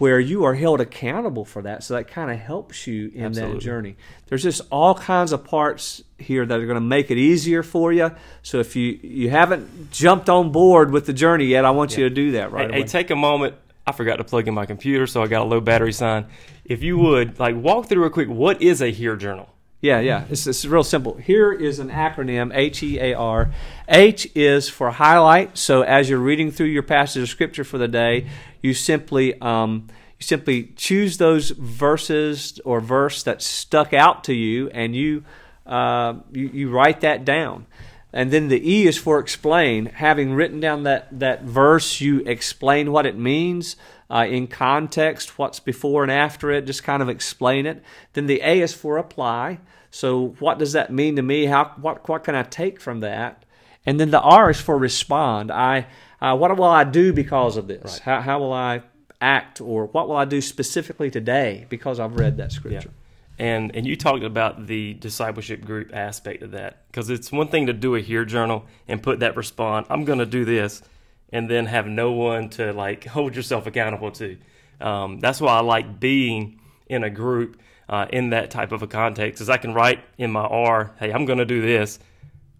Where 0.00 0.18
you 0.18 0.44
are 0.44 0.54
held 0.54 0.80
accountable 0.80 1.44
for 1.44 1.60
that. 1.62 1.84
So 1.84 1.92
that 1.92 2.08
kind 2.08 2.30
of 2.30 2.38
helps 2.38 2.86
you 2.86 3.12
in 3.14 3.26
Absolutely. 3.26 3.54
that 3.54 3.60
journey. 3.60 3.96
There's 4.28 4.42
just 4.42 4.62
all 4.70 4.94
kinds 4.94 5.32
of 5.32 5.44
parts 5.44 6.02
here 6.18 6.46
that 6.46 6.58
are 6.58 6.64
going 6.64 6.76
to 6.76 6.80
make 6.80 7.10
it 7.10 7.18
easier 7.18 7.62
for 7.62 7.92
you. 7.92 8.10
So 8.42 8.60
if 8.60 8.74
you, 8.76 8.98
you 9.02 9.28
haven't 9.28 9.90
jumped 9.90 10.30
on 10.30 10.52
board 10.52 10.90
with 10.90 11.04
the 11.04 11.12
journey 11.12 11.44
yet, 11.44 11.66
I 11.66 11.70
want 11.72 11.98
you 11.98 12.04
to 12.04 12.10
do 12.10 12.32
that 12.32 12.50
right 12.50 12.70
Hey, 12.70 12.80
hey, 12.80 12.86
take 12.86 13.10
a 13.10 13.16
moment. 13.16 13.56
I 13.86 13.92
forgot 13.92 14.16
to 14.16 14.24
plug 14.24 14.48
in 14.48 14.54
my 14.54 14.64
computer, 14.64 15.06
so 15.06 15.22
I 15.22 15.26
got 15.26 15.42
a 15.42 15.44
low 15.44 15.60
battery 15.60 15.92
sign. 15.92 16.26
If 16.64 16.82
you 16.82 16.96
would, 16.96 17.38
like, 17.38 17.56
walk 17.56 17.86
through 17.86 18.00
real 18.00 18.10
quick, 18.10 18.28
what 18.28 18.62
is 18.62 18.80
a 18.80 18.88
Hear 18.90 19.16
Journal? 19.16 19.50
Yeah, 19.80 20.00
yeah. 20.00 20.26
It's, 20.28 20.46
it's 20.46 20.64
real 20.66 20.84
simple. 20.84 21.14
Here 21.14 21.52
is 21.52 21.78
an 21.78 21.88
acronym 21.88 22.54
H 22.54 22.82
E 22.82 22.98
A 23.00 23.14
R. 23.14 23.50
H 23.88 24.30
is 24.34 24.68
for 24.68 24.90
highlight. 24.90 25.56
So 25.56 25.80
as 25.82 26.10
you're 26.10 26.18
reading 26.18 26.50
through 26.50 26.66
your 26.66 26.82
passage 26.82 27.22
of 27.22 27.28
scripture 27.30 27.64
for 27.64 27.78
the 27.78 27.88
day, 27.88 28.26
you 28.60 28.74
simply 28.74 29.40
um, 29.40 29.86
you 30.18 30.24
simply 30.24 30.72
choose 30.76 31.16
those 31.16 31.50
verses 31.50 32.60
or 32.64 32.80
verse 32.80 33.22
that 33.22 33.40
stuck 33.40 33.94
out 33.94 34.22
to 34.24 34.34
you, 34.34 34.68
and 34.68 34.94
you 34.94 35.24
uh, 35.64 36.14
you, 36.30 36.50
you 36.52 36.70
write 36.70 37.00
that 37.00 37.24
down. 37.24 37.66
And 38.12 38.30
then 38.30 38.48
the 38.48 38.70
E 38.70 38.86
is 38.86 38.98
for 38.98 39.18
explain. 39.18 39.86
Having 39.86 40.34
written 40.34 40.60
down 40.60 40.82
that, 40.82 41.06
that 41.20 41.44
verse, 41.44 42.00
you 42.00 42.20
explain 42.26 42.90
what 42.92 43.06
it 43.06 43.16
means 43.16 43.76
uh, 44.10 44.26
in 44.28 44.48
context, 44.48 45.38
what's 45.38 45.60
before 45.60 46.02
and 46.02 46.10
after 46.10 46.50
it, 46.50 46.66
just 46.66 46.82
kind 46.82 47.02
of 47.02 47.08
explain 47.08 47.66
it. 47.66 47.82
Then 48.14 48.26
the 48.26 48.40
A 48.42 48.60
is 48.60 48.74
for 48.74 48.98
apply. 48.98 49.60
So 49.90 50.34
what 50.38 50.58
does 50.58 50.72
that 50.72 50.92
mean 50.92 51.16
to 51.16 51.22
me? 51.22 51.46
How 51.46 51.72
what 51.80 52.08
what 52.08 52.24
can 52.24 52.34
I 52.34 52.42
take 52.42 52.80
from 52.80 53.00
that? 53.00 53.44
And 53.86 53.98
then 53.98 54.10
the 54.10 54.20
R 54.20 54.50
is 54.50 54.60
for 54.60 54.76
respond. 54.76 55.50
I 55.50 55.86
uh, 56.20 56.36
what 56.36 56.56
will 56.56 56.64
I 56.64 56.84
do 56.84 57.12
because 57.12 57.56
of 57.56 57.68
this? 57.68 57.98
How 57.98 58.20
how 58.20 58.38
will 58.40 58.52
I 58.52 58.82
act 59.20 59.60
or 59.60 59.86
what 59.86 60.08
will 60.08 60.16
I 60.16 60.24
do 60.24 60.40
specifically 60.40 61.10
today 61.10 61.66
because 61.68 62.00
I've 62.00 62.14
read 62.14 62.36
that 62.38 62.52
scripture? 62.52 62.90
And 63.38 63.74
and 63.74 63.86
you 63.86 63.96
talked 63.96 64.22
about 64.22 64.66
the 64.66 64.94
discipleship 64.94 65.64
group 65.64 65.94
aspect 65.94 66.42
of 66.42 66.50
that 66.50 66.86
because 66.88 67.10
it's 67.10 67.32
one 67.32 67.48
thing 67.48 67.66
to 67.66 67.72
do 67.72 67.94
a 67.94 68.00
Hear 68.00 68.24
Journal 68.24 68.66
and 68.86 69.02
put 69.02 69.20
that 69.20 69.36
respond. 69.36 69.86
I'm 69.88 70.04
going 70.04 70.18
to 70.18 70.26
do 70.26 70.44
this, 70.44 70.82
and 71.32 71.48
then 71.48 71.66
have 71.66 71.86
no 71.86 72.12
one 72.12 72.48
to 72.50 72.72
like 72.72 73.04
hold 73.06 73.36
yourself 73.36 73.66
accountable 73.66 74.10
to. 74.12 74.36
Um, 74.80 75.20
that's 75.20 75.40
why 75.40 75.56
I 75.56 75.60
like 75.60 76.00
being 76.00 76.60
in 76.88 77.04
a 77.04 77.10
group 77.10 77.60
uh, 77.88 78.06
in 78.10 78.30
that 78.30 78.50
type 78.50 78.72
of 78.72 78.82
a 78.82 78.86
context, 78.86 79.40
is 79.40 79.50
I 79.50 79.56
can 79.56 79.74
write 79.74 80.00
in 80.16 80.30
my 80.30 80.44
R, 80.44 80.92
"Hey, 80.98 81.12
I'm 81.12 81.24
going 81.24 81.38
to 81.38 81.44
do 81.44 81.60
this." 81.60 81.98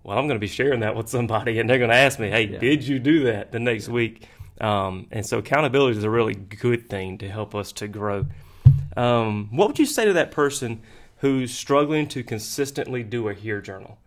Well, 0.02 0.18
I'm 0.18 0.26
going 0.26 0.36
to 0.36 0.40
be 0.40 0.48
sharing 0.48 0.80
that 0.80 0.96
with 0.96 1.08
somebody, 1.08 1.58
and 1.58 1.68
they're 1.68 1.78
going 1.78 1.90
to 1.90 1.96
ask 1.96 2.18
me, 2.18 2.30
"Hey, 2.30 2.46
did 2.46 2.86
you 2.86 2.98
do 2.98 3.24
that?" 3.24 3.52
The 3.52 3.58
next 3.58 3.88
week, 3.88 4.26
um, 4.60 5.06
and 5.10 5.24
so 5.24 5.38
accountability 5.38 5.98
is 5.98 6.04
a 6.04 6.10
really 6.10 6.34
good 6.34 6.88
thing 6.88 7.18
to 7.18 7.28
help 7.28 7.54
us 7.54 7.72
to 7.72 7.88
grow. 7.88 8.26
Um, 8.96 9.48
what 9.52 9.68
would 9.68 9.78
you 9.78 9.86
say 9.86 10.04
to 10.04 10.12
that 10.14 10.30
person 10.30 10.82
who's 11.18 11.52
struggling 11.52 12.08
to 12.08 12.22
consistently 12.24 13.02
do 13.02 13.28
a 13.28 13.34
Hear 13.34 13.60
Journal? 13.60 13.98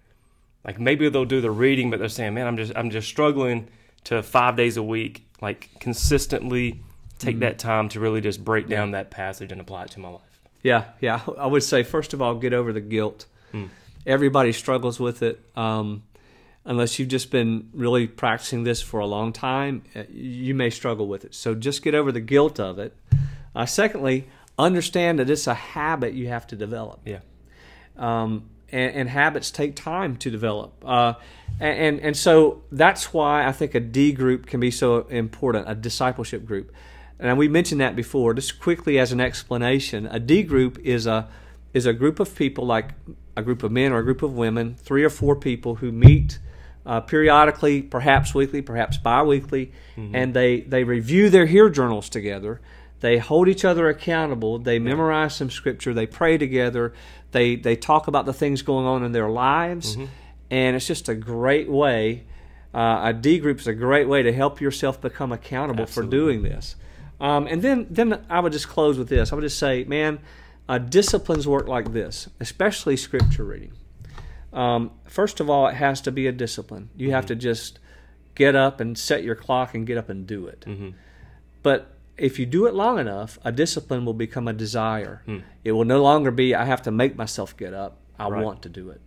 Like 0.65 0.79
maybe 0.79 1.08
they'll 1.10 1.25
do 1.25 1.41
the 1.41 1.51
reading, 1.51 1.89
but 1.89 2.00
they're 2.00 2.10
saying, 2.10 2.34
"Man, 2.34 2.48
I'm 2.48 2.58
just 2.58 2.74
I'm 2.75 2.89
just 2.89 3.08
struggling 3.08 3.67
to 4.05 4.24
five 4.24 4.55
days 4.55 4.77
a 4.77 4.83
week, 4.83 5.25
like 5.41 5.69
consistently 5.79 6.81
take 7.19 7.39
that 7.39 7.60
time 7.60 7.89
to 7.89 8.00
really 8.00 8.22
just 8.22 8.43
break 8.43 8.67
down 8.67 8.91
that 8.91 9.12
passage 9.12 9.51
and 9.51 9.62
apply 9.62 9.83
it 9.83 9.91
to 9.91 10.00
my 10.00 10.10
life." 10.10 10.39
Yeah, 10.62 10.86
yeah. 11.01 11.22
I 11.38 11.48
would 11.48 11.63
say 11.63 11.83
first 11.83 12.13
of 12.13 12.22
all, 12.22 12.36
get 12.36 12.53
over 12.53 12.72
the 12.74 12.81
guilt. 12.81 13.25
Hmm. 13.51 13.65
Everybody 14.05 14.51
struggles 14.51 15.00
with 15.00 15.22
it. 15.22 15.39
Um, 15.55 16.03
unless 16.65 16.98
you've 16.98 17.10
just 17.10 17.31
been 17.31 17.69
really 17.74 18.07
practicing 18.07 18.63
this 18.63 18.81
for 18.81 19.00
a 19.00 19.05
long 19.05 19.33
time, 19.33 19.83
uh, 19.95 20.03
you 20.10 20.55
may 20.55 20.69
struggle 20.69 21.07
with 21.07 21.25
it. 21.25 21.35
So 21.35 21.55
just 21.55 21.83
get 21.83 21.94
over 21.94 22.11
the 22.11 22.22
guilt 22.22 22.59
of 22.59 22.79
it. 22.79 22.96
Uh, 23.55 23.66
secondly, 23.66 24.27
understand 24.57 25.20
that 25.20 25.29
it's 25.29 25.48
a 25.48 25.53
habit 25.53 26.13
you 26.13 26.27
have 26.27 26.48
to 26.48 26.55
develop. 26.55 27.01
Yeah. 27.05 27.20
Um, 27.98 28.50
and, 28.74 28.96
and 28.96 29.09
habits 29.09 29.51
take 29.51 29.75
time 29.75 30.18
to 30.18 30.29
develop. 30.29 30.74
Uh, 30.83 31.14
and, 31.59 32.00
and 32.01 32.18
so 32.18 32.64
that's 32.72 33.14
why 33.14 33.48
I 33.48 33.51
think 33.51 33.75
a 33.75 33.79
D 33.79 34.12
group 34.12 34.48
can 34.48 34.59
be 34.59 34.72
so 34.72 35.01
important, 35.07 35.70
a 35.70 35.75
discipleship 35.75 36.46
group. 36.46 36.72
And 37.20 37.38
we 37.38 37.48
mentioned 37.48 37.79
that 37.79 37.96
before. 37.96 38.33
Just 38.33 38.59
quickly 38.59 39.00
as 39.00 39.12
an 39.12 39.22
explanation, 39.22 40.07
a 40.07 40.20
D 40.20 40.44
group 40.44 40.79
is 40.79 41.05
a 41.07 41.29
is 41.74 41.86
a 41.86 41.94
group 41.94 42.20
of 42.20 42.36
people 42.36 42.66
like 42.66 42.90
a 43.36 43.42
group 43.42 43.64
of 43.64 43.72
men 43.72 43.92
or 43.92 44.00
a 44.00 44.03
group 44.03 44.24
of 44.24 44.33
women, 44.33 44.75
three 44.75 45.03
or 45.03 45.09
four 45.09 45.36
people 45.36 45.75
who 45.75 45.92
meet 45.92 46.40
uh, 46.86 47.00
periodically, 47.00 47.81
perhaps 47.81 48.36
weekly, 48.36 48.62
perhaps 48.62 48.98
bi-weekly, 48.98 49.72
and 50.16 50.33
they 50.33 50.62
they 50.62 50.83
review 50.83 51.29
their 51.29 51.46
hear 51.46 51.70
journals 51.70 52.09
together. 52.09 52.59
They 53.03 53.18
hold 53.18 53.50
each 53.50 53.66
other 53.66 53.89
accountable. 53.89 54.59
They 54.59 54.79
memorize 54.79 55.35
some 55.35 55.50
scripture. 55.50 55.94
They 55.94 56.07
pray 56.07 56.37
together. 56.37 56.94
They 57.31 57.57
they 57.57 57.75
talk 57.75 58.07
about 58.07 58.25
the 58.25 58.31
things 58.31 58.61
going 58.61 58.85
on 58.85 59.03
in 59.03 59.11
their 59.11 59.27
lives, 59.27 59.98
and 60.50 60.77
it's 60.77 60.87
just 60.87 61.09
a 61.09 61.13
great 61.13 61.70
way. 61.70 62.24
Uh, 62.74 63.01
a 63.03 63.13
D 63.13 63.39
group 63.39 63.59
is 63.59 63.68
a 63.68 63.74
great 63.74 64.07
way 64.07 64.24
to 64.24 64.31
help 64.31 64.61
yourself 64.61 65.01
become 65.01 65.33
accountable 65.33 65.85
for 65.85 66.03
doing 66.03 66.44
this. 66.44 66.77
Um, 67.20 67.46
and 67.48 67.61
then 67.61 67.87
then 67.89 68.25
I 68.29 68.39
would 68.39 68.53
just 68.53 68.70
close 68.70 68.98
with 68.98 69.09
this. 69.09 69.33
I 69.33 69.35
would 69.35 69.42
just 69.42 69.59
say, 69.59 69.83
man, 69.83 70.20
uh, 70.70 70.77
disciplines 70.77 71.46
work 71.46 71.68
like 71.68 71.92
this, 71.92 72.29
especially 72.39 72.96
scripture 72.96 73.44
reading. 73.44 73.74
Um, 74.53 74.92
first 75.09 75.42
of 75.42 75.50
all, 75.50 75.68
it 75.68 75.75
has 75.75 76.00
to 76.01 76.11
be 76.13 76.25
a 76.27 76.31
discipline. 76.31 76.89
You 76.96 77.11
have 77.11 77.25
to 77.25 77.35
just 77.35 77.79
get 78.33 78.55
up 78.55 78.79
and 78.79 78.98
set 78.98 79.25
your 79.25 79.35
clock 79.35 79.75
and 79.75 79.85
get 79.85 79.98
up 79.98 80.07
and 80.07 80.25
do 80.25 80.48
it. 80.48 80.61
Mm-hmm. 80.61 80.92
But 81.63 81.93
if 82.18 82.38
you 82.40 82.46
do 82.46 82.66
it 82.68 82.74
long 82.74 83.00
enough, 83.00 83.40
a 83.44 83.52
discipline 83.52 84.06
will 84.06 84.14
become 84.14 84.48
a 84.48 84.54
desire. 84.54 85.22
Hmm. 85.26 85.40
It 85.64 85.72
will 85.74 85.86
no 85.86 86.02
longer 86.02 86.32
be, 86.32 86.54
I 86.56 86.66
have 86.66 86.82
to 86.84 86.92
make 86.92 87.16
myself 87.16 87.56
get 87.58 87.74
up. 87.74 87.98
I 88.20 88.30
Right. 88.30 88.44
want 88.44 88.62
to 88.64 88.70
do 88.70 88.90
it. 88.90 89.02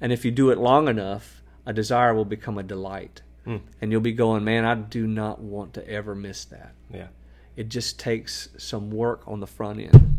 And 0.00 0.12
if 0.12 0.24
you 0.24 0.30
do 0.30 0.50
it 0.50 0.58
long 0.58 0.88
enough, 0.88 1.42
a 1.64 1.72
desire 1.72 2.14
will 2.14 2.24
become 2.26 2.58
a 2.58 2.62
delight. 2.62 3.22
Hmm. 3.44 3.56
And 3.80 3.90
you'll 3.90 4.00
be 4.00 4.12
going, 4.12 4.44
man, 4.44 4.64
I 4.64 4.74
do 4.74 5.06
not 5.06 5.40
want 5.40 5.74
to 5.74 5.88
ever 5.88 6.14
miss 6.14 6.44
that. 6.46 6.74
Yeah. 6.92 7.08
It 7.56 7.68
just 7.68 7.98
takes 7.98 8.48
some 8.58 8.90
work 8.90 9.22
on 9.26 9.40
the 9.40 9.46
front 9.46 9.80
end. 9.80 10.16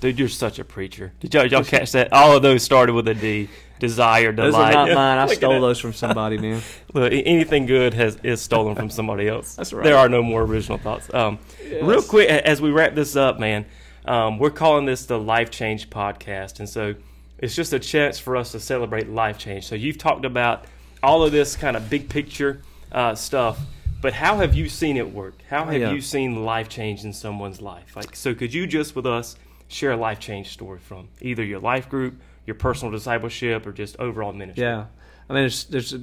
Dude, 0.00 0.18
you're 0.18 0.28
such 0.28 0.58
a 0.58 0.64
preacher. 0.64 1.12
Did 1.20 1.34
y'all, 1.34 1.46
y'all 1.46 1.64
catch 1.64 1.92
that? 1.92 2.12
All 2.12 2.36
of 2.36 2.42
those 2.42 2.62
started 2.62 2.92
with 2.92 3.08
a 3.08 3.14
D. 3.14 3.48
Desire, 3.78 4.32
delight. 4.32 4.46
Those 4.50 4.54
are 4.54 4.72
not 4.72 4.94
mine. 4.94 5.18
I 5.18 5.26
stole 5.34 5.60
those 5.60 5.78
from 5.78 5.92
somebody, 5.92 6.38
man. 6.38 6.62
Look, 6.94 7.12
anything 7.12 7.66
good 7.66 7.92
has 7.92 8.16
is 8.22 8.40
stolen 8.40 8.74
from 8.74 8.88
somebody 8.88 9.28
else. 9.28 9.54
That's 9.54 9.72
right. 9.72 9.84
There 9.84 9.98
are 9.98 10.08
no 10.08 10.22
more 10.22 10.42
original 10.42 10.78
thoughts. 10.78 11.12
Um, 11.12 11.38
Real 11.82 12.00
quick, 12.02 12.28
as 12.30 12.62
we 12.62 12.70
wrap 12.70 12.94
this 12.94 13.16
up, 13.16 13.38
man, 13.38 13.66
um, 14.06 14.38
we're 14.38 14.48
calling 14.50 14.86
this 14.86 15.04
the 15.04 15.18
Life 15.18 15.50
Change 15.50 15.90
Podcast, 15.90 16.58
and 16.58 16.66
so 16.68 16.94
it's 17.38 17.54
just 17.54 17.74
a 17.74 17.78
chance 17.78 18.18
for 18.18 18.34
us 18.36 18.52
to 18.52 18.60
celebrate 18.60 19.10
life 19.10 19.36
change. 19.36 19.66
So 19.66 19.74
you've 19.74 19.98
talked 19.98 20.24
about 20.24 20.64
all 21.02 21.22
of 21.22 21.32
this 21.32 21.54
kind 21.54 21.76
of 21.76 21.90
big 21.90 22.08
picture 22.08 22.62
uh, 22.92 23.14
stuff, 23.14 23.60
but 24.00 24.14
how 24.14 24.38
have 24.38 24.54
you 24.54 24.70
seen 24.70 24.96
it 24.96 25.12
work? 25.12 25.34
How 25.50 25.64
have 25.66 25.74
Yeah. 25.80 25.92
you 25.92 26.00
seen 26.00 26.46
life 26.46 26.70
change 26.70 27.04
in 27.04 27.12
someone's 27.12 27.60
life? 27.60 27.94
Like, 27.94 28.16
so 28.16 28.34
could 28.34 28.54
you 28.54 28.66
just 28.66 28.96
with 28.96 29.04
us 29.04 29.36
share 29.68 29.92
a 29.92 29.96
life 29.96 30.18
change 30.20 30.50
story 30.50 30.78
from 30.78 31.08
either 31.20 31.44
your 31.44 31.60
life 31.60 31.88
group, 31.88 32.20
your 32.46 32.54
personal 32.54 32.92
discipleship, 32.92 33.66
or 33.66 33.72
just 33.72 33.96
overall 33.98 34.32
ministry? 34.32 34.64
Yeah, 34.64 34.86
I 35.28 35.32
mean, 35.32 35.42
there's, 35.42 35.64
there's, 35.64 35.92
a, 35.94 36.00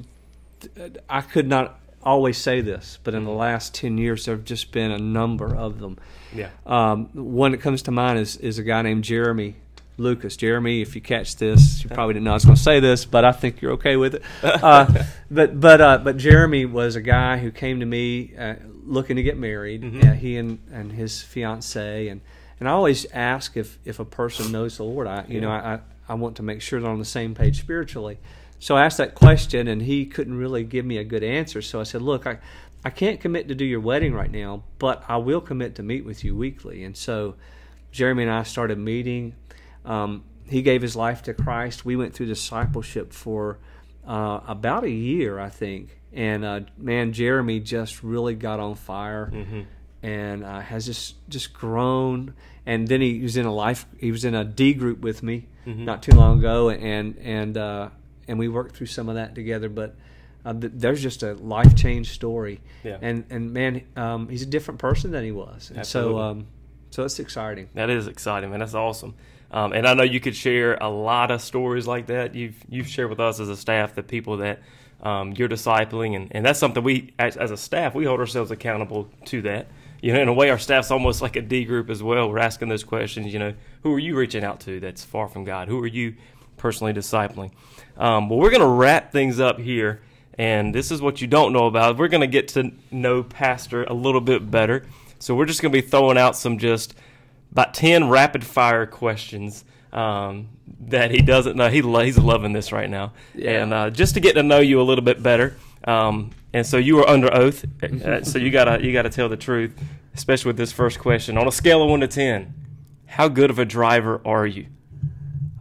I 1.09 1.21
could 1.21 1.47
not 1.47 1.79
always 2.03 2.37
say 2.37 2.61
this, 2.61 2.99
but 3.03 3.11
Mm-hmm. 3.13 3.19
in 3.19 3.25
the 3.25 3.31
last 3.31 3.73
ten 3.73 3.97
years, 3.97 4.25
there 4.25 4.35
have 4.35 4.45
just 4.45 4.71
been 4.71 4.91
a 4.91 4.97
number 4.99 5.55
of 5.55 5.79
them. 5.79 5.97
Yeah. 6.35 6.49
Um, 6.65 7.05
one 7.13 7.51
that 7.51 7.59
comes 7.59 7.81
to 7.83 7.91
mind 7.91 8.19
is 8.19 8.37
is 8.37 8.57
a 8.59 8.63
guy 8.63 8.81
named 8.81 9.03
Jeremy 9.03 9.55
Lucas. 9.97 10.35
Jeremy, 10.35 10.81
if 10.81 10.95
you 10.95 11.01
catch 11.01 11.35
this, 11.37 11.83
you 11.83 11.89
probably 11.93 12.15
didn't 12.15 12.25
know 12.25 12.31
I 12.31 12.33
was 12.33 12.45
going 12.45 12.55
to 12.57 12.61
say 12.61 12.79
this, 12.79 13.05
but 13.05 13.23
I 13.23 13.31
think 13.31 13.61
you're 13.61 13.73
okay 13.73 13.95
with 13.95 14.15
it. 14.15 14.23
Uh, 14.43 15.03
but 15.31 15.59
but 15.59 15.79
uh, 15.79 15.97
but 15.99 16.17
Jeremy 16.17 16.65
was 16.65 16.95
a 16.95 17.01
guy 17.01 17.37
who 17.37 17.51
came 17.51 17.79
to 17.79 17.85
me 17.85 18.33
uh, 18.37 18.55
looking 18.83 19.15
to 19.17 19.23
get 19.23 19.37
married. 19.37 19.83
Mhm. 19.83 20.03
Uh, 20.09 20.13
he 20.13 20.35
and 20.37 20.59
and 20.71 20.91
his 20.91 21.21
fiance 21.21 22.07
and. 22.09 22.21
And 22.59 22.69
I 22.69 22.71
always 22.71 23.05
ask 23.11 23.57
if, 23.57 23.77
if 23.83 23.99
a 23.99 24.05
person 24.05 24.51
knows 24.51 24.77
the 24.77 24.83
Lord. 24.83 25.07
I 25.07 25.25
you 25.27 25.41
know 25.41 25.49
I, 25.49 25.75
I 25.75 25.79
I 26.09 26.13
want 26.15 26.37
to 26.37 26.43
make 26.43 26.61
sure 26.61 26.79
they're 26.81 26.89
on 26.89 26.99
the 26.99 27.05
same 27.05 27.33
page 27.35 27.59
spiritually. 27.59 28.19
So 28.59 28.75
I 28.77 28.85
asked 28.85 28.97
that 28.97 29.15
question, 29.15 29.67
and 29.67 29.81
he 29.81 30.05
couldn't 30.05 30.37
really 30.37 30.63
give 30.63 30.85
me 30.85 30.97
a 30.97 31.03
good 31.03 31.23
answer. 31.23 31.61
So 31.61 31.79
I 31.79 31.83
said, 31.83 32.01
"Look, 32.01 32.25
I, 32.25 32.39
I 32.85 32.89
can't 32.89 33.19
commit 33.19 33.49
to 33.49 33.55
do 33.55 33.65
your 33.65 33.79
wedding 33.81 34.13
right 34.13 34.31
now, 34.31 34.63
but 34.79 35.03
I 35.07 35.17
will 35.17 35.41
commit 35.41 35.75
to 35.75 35.83
meet 35.83 36.05
with 36.05 36.23
you 36.23 36.35
weekly." 36.35 36.83
And 36.83 36.95
so 36.95 37.35
Jeremy 37.91 38.23
and 38.23 38.31
I 38.31 38.43
started 38.43 38.77
meeting. 38.77 39.35
Um, 39.85 40.23
he 40.47 40.61
gave 40.61 40.81
his 40.81 40.95
life 40.95 41.23
to 41.23 41.33
Christ. 41.33 41.85
We 41.85 41.95
went 41.95 42.13
through 42.13 42.27
discipleship 42.27 43.13
for 43.13 43.59
uh, 44.07 44.41
about 44.47 44.83
a 44.83 44.89
year, 44.89 45.39
I 45.39 45.49
think. 45.49 45.99
And 46.11 46.45
uh, 46.45 46.61
man, 46.77 47.13
Jeremy 47.13 47.59
just 47.59 48.03
really 48.03 48.35
got 48.35 48.59
on 48.59 48.75
fire 48.75 49.31
Mm-hmm. 49.33 49.61
And 50.03 50.43
uh, 50.43 50.59
has 50.59 50.85
just 50.85 51.15
just 51.29 51.53
grown. 51.53 52.33
And 52.65 52.87
then 52.87 53.01
he 53.01 53.19
was 53.21 53.35
in 53.35 53.45
a 53.45 53.53
life. 53.53 53.85
He 53.99 54.11
was 54.11 54.23
in 54.23 54.35
a 54.35 54.43
D 54.45 54.73
group 54.73 54.99
with 55.01 55.23
me 55.23 55.47
Mhm. 55.67 55.79
not 55.85 56.03
too 56.03 56.11
long 56.11 56.39
ago, 56.39 56.69
and 56.69 57.17
and 57.17 57.57
uh, 57.57 57.89
and 58.27 58.37
we 58.37 58.47
worked 58.47 58.75
through 58.75 58.87
some 58.87 59.09
of 59.09 59.15
that 59.15 59.33
together. 59.35 59.67
But 59.69 59.95
uh, 60.45 60.53
th- 60.53 60.73
there's 60.75 61.01
just 61.01 61.23
a 61.23 61.33
life 61.33 61.75
change 61.75 62.11
story. 62.11 62.61
Yeah. 62.83 62.97
And 63.01 63.25
and 63.29 63.51
man, 63.53 63.81
um, 63.95 64.29
he's 64.29 64.41
a 64.43 64.45
different 64.45 64.79
person 64.79 65.11
than 65.11 65.23
he 65.23 65.31
was. 65.31 65.71
And 65.73 65.85
so 65.85 66.19
um, 66.19 66.47
so 66.89 67.03
it's 67.03 67.19
exciting. 67.19 67.69
That 67.73 67.89
is 67.89 68.07
exciting, 68.07 68.49
man. 68.51 68.59
That's 68.59 68.73
awesome. 68.75 69.15
Um, 69.51 69.71
and 69.73 69.87
I 69.87 69.93
know 69.93 70.03
you 70.03 70.19
could 70.19 70.35
share 70.35 70.75
a 70.81 70.89
lot 70.89 71.29
of 71.31 71.41
stories 71.41 71.85
like 71.87 72.07
that. 72.07 72.33
You've 72.35 72.55
you've 72.69 72.87
shared 72.87 73.09
with 73.09 73.19
us 73.19 73.39
as 73.39 73.49
a 73.49 73.55
staff 73.57 73.93
the 73.95 74.03
people 74.03 74.37
that 74.37 74.59
um, 75.01 75.33
you're 75.33 75.49
discipling, 75.49 76.15
and, 76.15 76.27
and 76.31 76.45
that's 76.45 76.59
something 76.59 76.81
we 76.83 77.13
as, 77.19 77.35
as 77.37 77.51
a 77.51 77.57
staff 77.57 77.93
we 77.93 78.05
hold 78.05 78.19
ourselves 78.19 78.51
accountable 78.51 79.09
to 79.25 79.41
that. 79.43 79.67
You 80.03 80.11
know, 80.11 80.21
in 80.21 80.27
a 80.27 80.33
way, 80.33 80.49
our 80.49 80.59
staff's 80.59 80.91
almost 80.91 81.21
like 81.21 81.37
a 81.37 81.41
D 81.41 81.63
group 81.63 81.89
as 81.89 82.03
well. 82.03 82.29
We're 82.29 82.39
asking 82.39 82.67
those 82.67 82.83
questions. 82.83 83.31
You 83.31 83.39
know, 83.39 83.53
who 83.83 83.93
are 83.93 83.99
you 83.99 84.17
reaching 84.17 84.43
out 84.43 84.59
to 84.61 84.81
that's 84.81 85.05
far 85.05 85.29
from 85.29 85.45
God? 85.45 85.69
Who 85.69 85.81
are 85.81 85.87
you 85.87 86.15
personally 86.57 86.91
discipling? 86.91 87.51
Um, 87.95 88.27
well, 88.27 88.37
we're 88.37 88.49
going 88.49 88.59
to 88.59 88.67
wrap 88.67 89.13
things 89.13 89.39
up 89.39 89.59
here, 89.59 90.01
and 90.37 90.75
this 90.75 90.91
is 90.91 91.01
what 91.01 91.21
you 91.21 91.27
don't 91.27 91.53
know 91.53 91.67
about. 91.67 91.97
We're 91.97 92.09
going 92.09 92.19
to 92.19 92.27
get 92.27 92.49
to 92.49 92.73
know 92.91 93.23
Pastor 93.23 93.85
a 93.85 93.93
little 93.93 94.19
bit 94.19 94.51
better. 94.51 94.85
So 95.19 95.35
we're 95.35 95.45
just 95.45 95.61
going 95.61 95.71
to 95.71 95.81
be 95.81 95.87
throwing 95.87 96.17
out 96.17 96.35
some 96.35 96.57
just 96.57 96.95
about 97.53 97.73
10 97.73 98.09
rapid 98.09 98.43
fire 98.43 98.85
questions 98.85 99.63
um, 99.93 100.49
that 100.81 101.11
he 101.11 101.21
doesn't 101.21 101.55
know. 101.55 101.69
He, 101.69 101.81
lo- 101.81 102.03
he's 102.03 102.17
loving 102.17 102.51
this 102.51 102.73
right 102.73 102.89
now. 102.89 103.13
Yeah. 103.33 103.51
And 103.51 103.73
uh, 103.73 103.89
just 103.89 104.15
to 104.15 104.19
get 104.19 104.33
to 104.33 104.43
know 104.43 104.59
you 104.59 104.81
a 104.81 104.83
little 104.83 105.05
bit 105.05 105.23
better. 105.23 105.55
Um, 105.85 106.31
and 106.53 106.65
so 106.65 106.77
you 106.77 106.99
are 106.99 107.09
under 107.09 107.33
oath. 107.33 107.65
Uh, 107.83 108.23
so 108.23 108.39
you 108.39 108.51
gotta 108.51 108.83
you 108.83 108.93
gotta 108.93 109.09
tell 109.09 109.29
the 109.29 109.37
truth, 109.37 109.73
especially 110.13 110.49
with 110.49 110.57
this 110.57 110.71
first 110.71 110.99
question. 110.99 111.37
On 111.37 111.47
a 111.47 111.51
scale 111.51 111.83
of 111.83 111.89
one 111.89 111.99
to 112.01 112.07
ten, 112.07 112.53
how 113.05 113.27
good 113.27 113.49
of 113.49 113.59
a 113.59 113.65
driver 113.65 114.21
are 114.25 114.45
you? 114.45 114.67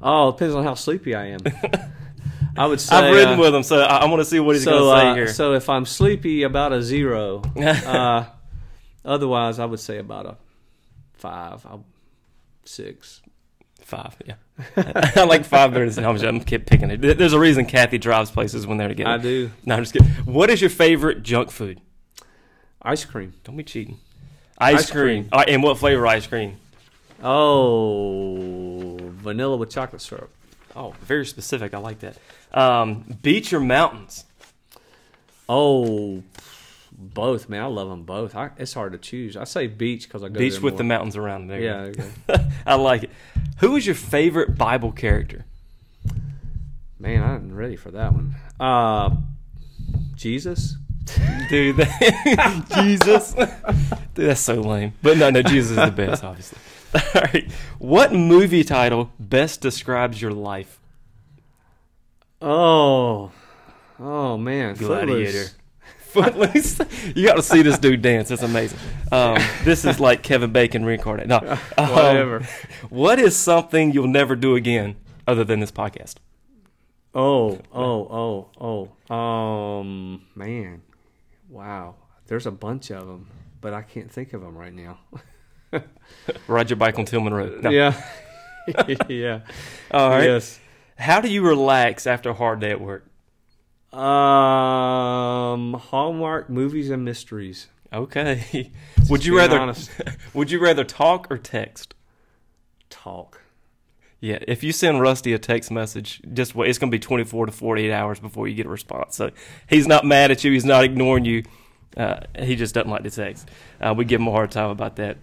Oh, 0.00 0.28
it 0.28 0.32
depends 0.32 0.54
on 0.54 0.64
how 0.64 0.74
sleepy 0.74 1.14
I 1.14 1.26
am. 1.26 1.40
I 2.56 2.66
would 2.66 2.80
say 2.80 2.94
I've 2.94 3.14
ridden 3.14 3.38
uh, 3.38 3.40
with 3.40 3.54
him, 3.54 3.62
so 3.62 3.80
I, 3.80 3.98
I 3.98 4.04
want 4.06 4.20
to 4.20 4.24
see 4.24 4.38
what 4.38 4.56
he's 4.56 4.64
so 4.64 4.78
gonna 4.78 5.00
say 5.00 5.08
uh, 5.08 5.14
here. 5.14 5.28
so 5.28 5.54
if 5.54 5.68
I'm 5.68 5.86
sleepy, 5.86 6.42
about 6.42 6.72
a 6.72 6.82
zero. 6.82 7.42
uh, 7.56 8.26
otherwise, 9.04 9.58
I 9.58 9.64
would 9.64 9.80
say 9.80 9.98
about 9.98 10.26
a 10.26 10.36
five, 11.14 11.64
i 11.64 11.78
six. 12.64 13.22
Five, 13.80 14.16
yeah. 14.26 14.34
I 14.76 15.24
like 15.24 15.44
five 15.44 15.72
minutes. 15.72 15.98
I'm 15.98 16.14
just 16.16 16.24
I'm 16.24 16.40
keep 16.40 16.66
picking 16.66 16.90
it. 16.90 17.00
There's 17.18 17.32
a 17.32 17.38
reason 17.38 17.66
Kathy 17.66 17.98
drives 17.98 18.30
places 18.30 18.66
when 18.66 18.78
they're 18.78 18.88
together. 18.88 19.10
I 19.10 19.18
do 19.18 19.50
No, 19.64 19.74
I'm 19.76 19.82
just 19.82 19.92
kidding. 19.92 20.08
What 20.24 20.50
is 20.50 20.60
your 20.60 20.70
favorite 20.70 21.22
junk 21.22 21.50
food? 21.50 21.80
ice 22.82 23.04
cream. 23.04 23.34
Don't 23.44 23.56
be 23.56 23.62
cheating. 23.62 23.98
Ice, 24.58 24.80
Ice 24.80 24.90
cream. 24.90 25.24
cream. 25.24 25.28
Right, 25.32 25.48
and 25.48 25.62
what 25.62 25.78
flavor 25.78 26.06
ice 26.06 26.26
cream? 26.26 26.56
Oh, 27.22 28.96
vanilla 28.98 29.56
with 29.56 29.70
chocolate 29.70 30.02
syrup. 30.02 30.30
Oh, 30.74 30.94
very 31.02 31.26
specific. 31.26 31.74
I 31.74 31.78
like 31.78 32.00
that. 32.00 32.16
Um, 32.52 33.04
beach 33.22 33.52
or 33.52 33.60
mountains? 33.60 34.24
Oh, 35.48 36.22
both, 37.08 37.48
man. 37.48 37.62
I 37.62 37.66
love 37.66 37.88
them 37.88 38.04
both. 38.04 38.34
I, 38.34 38.50
it's 38.56 38.74
hard 38.74 38.92
to 38.92 38.98
choose. 38.98 39.36
I 39.36 39.44
say 39.44 39.66
beach 39.66 40.08
because 40.08 40.22
I 40.22 40.28
go 40.28 40.38
Beach 40.38 40.60
with 40.60 40.76
the 40.76 40.84
mountains 40.84 41.16
around 41.16 41.48
there. 41.48 41.60
Yeah, 41.60 41.90
go. 42.26 42.36
I 42.66 42.74
like 42.74 43.04
it. 43.04 43.10
Who 43.58 43.76
is 43.76 43.86
your 43.86 43.94
favorite 43.94 44.56
Bible 44.56 44.92
character? 44.92 45.44
man, 47.02 47.22
I'm 47.22 47.54
ready 47.54 47.76
for 47.76 47.90
that 47.90 48.12
one. 48.12 48.36
Uh, 48.60 49.10
Jesus. 50.14 50.76
Dude, 51.50 51.76
that, 51.76 52.66
Jesus. 52.74 53.32
Dude, 54.14 54.28
that's 54.28 54.40
so 54.40 54.54
lame. 54.54 54.94
But 55.02 55.18
no, 55.18 55.30
no, 55.30 55.42
Jesus 55.42 55.72
is 55.72 55.76
the 55.76 55.90
best, 55.90 56.22
obviously. 56.24 56.58
All 56.94 57.22
right. 57.22 57.50
What 57.78 58.12
movie 58.12 58.62
title 58.62 59.10
best 59.18 59.60
describes 59.60 60.22
your 60.22 60.30
life? 60.30 60.78
Oh, 62.40 63.32
oh 63.98 64.36
man, 64.36 64.74
Gladiator. 64.76 65.30
Footloose. 65.30 65.54
Footloose. 66.12 66.80
you 67.14 67.26
got 67.26 67.36
to 67.36 67.42
see 67.42 67.62
this 67.62 67.78
dude 67.78 68.02
dance. 68.02 68.30
It's 68.30 68.42
amazing. 68.42 68.78
Um, 69.10 69.38
this 69.64 69.84
is 69.84 69.98
like 69.98 70.22
Kevin 70.22 70.52
Bacon 70.52 70.84
reincarnate. 70.84 71.26
No, 71.26 71.38
um, 71.78 71.90
Whatever. 71.90 72.48
what 72.90 73.18
is 73.18 73.36
something 73.36 73.92
you'll 73.92 74.08
never 74.08 74.36
do 74.36 74.54
again 74.54 74.96
other 75.26 75.44
than 75.44 75.60
this 75.60 75.72
podcast? 75.72 76.16
Oh, 77.14 77.60
oh, 77.72 78.48
oh, 78.60 78.88
oh. 79.10 79.14
Um, 79.14 80.26
man, 80.34 80.82
wow. 81.48 81.96
There's 82.26 82.46
a 82.46 82.50
bunch 82.50 82.90
of 82.90 83.06
them, 83.06 83.28
but 83.60 83.74
I 83.74 83.82
can't 83.82 84.10
think 84.10 84.32
of 84.32 84.40
them 84.40 84.56
right 84.56 84.72
now. 84.72 84.98
Ride 86.46 86.70
your 86.70 86.78
bike 86.78 86.98
on 86.98 87.04
Tillman 87.04 87.34
Road. 87.34 87.62
No. 87.62 87.70
Yeah, 87.70 87.94
yeah. 89.08 89.40
All 89.90 90.10
right. 90.10 90.24
Yes. 90.24 90.58
How 90.96 91.20
do 91.20 91.28
you 91.28 91.42
relax 91.42 92.06
after 92.06 92.30
a 92.30 92.34
hard 92.34 92.60
day 92.60 92.70
at 92.70 92.80
work? 92.80 93.06
Um, 93.92 95.74
Hallmark 95.74 96.48
movies 96.48 96.90
and 96.90 97.04
mysteries. 97.04 97.68
Okay. 97.92 98.70
would 99.10 99.24
you 99.24 99.36
rather 99.36 99.58
honest. 99.58 99.90
would 100.34 100.50
you 100.50 100.58
rather 100.58 100.84
talk 100.84 101.30
or 101.30 101.36
text? 101.38 101.94
Talk. 102.88 103.42
Yeah, 104.20 104.38
if 104.46 104.62
you 104.62 104.72
send 104.72 105.00
Rusty 105.00 105.32
a 105.32 105.38
text 105.38 105.70
message, 105.70 106.22
just 106.32 106.54
wait. 106.54 106.70
It's 106.70 106.78
going 106.78 106.90
to 106.90 106.94
be 106.94 107.00
24 107.00 107.46
to 107.46 107.52
48 107.52 107.92
hours 107.92 108.20
before 108.20 108.46
you 108.46 108.54
get 108.54 108.66
a 108.66 108.68
response. 108.68 109.16
So 109.16 109.30
he's 109.68 109.88
not 109.88 110.06
mad 110.06 110.30
at 110.30 110.44
you. 110.44 110.52
He's 110.52 110.64
not 110.64 110.84
ignoring 110.84 111.24
you. 111.24 111.42
Uh, 111.96 112.20
he 112.38 112.54
just 112.54 112.72
doesn't 112.74 112.90
like 112.90 113.02
to 113.02 113.10
text. 113.10 113.50
Uh, 113.80 113.94
we 113.96 114.04
give 114.04 114.20
him 114.20 114.28
a 114.28 114.30
hard 114.30 114.52
time 114.52 114.70
about 114.70 114.96
that. 114.96 115.18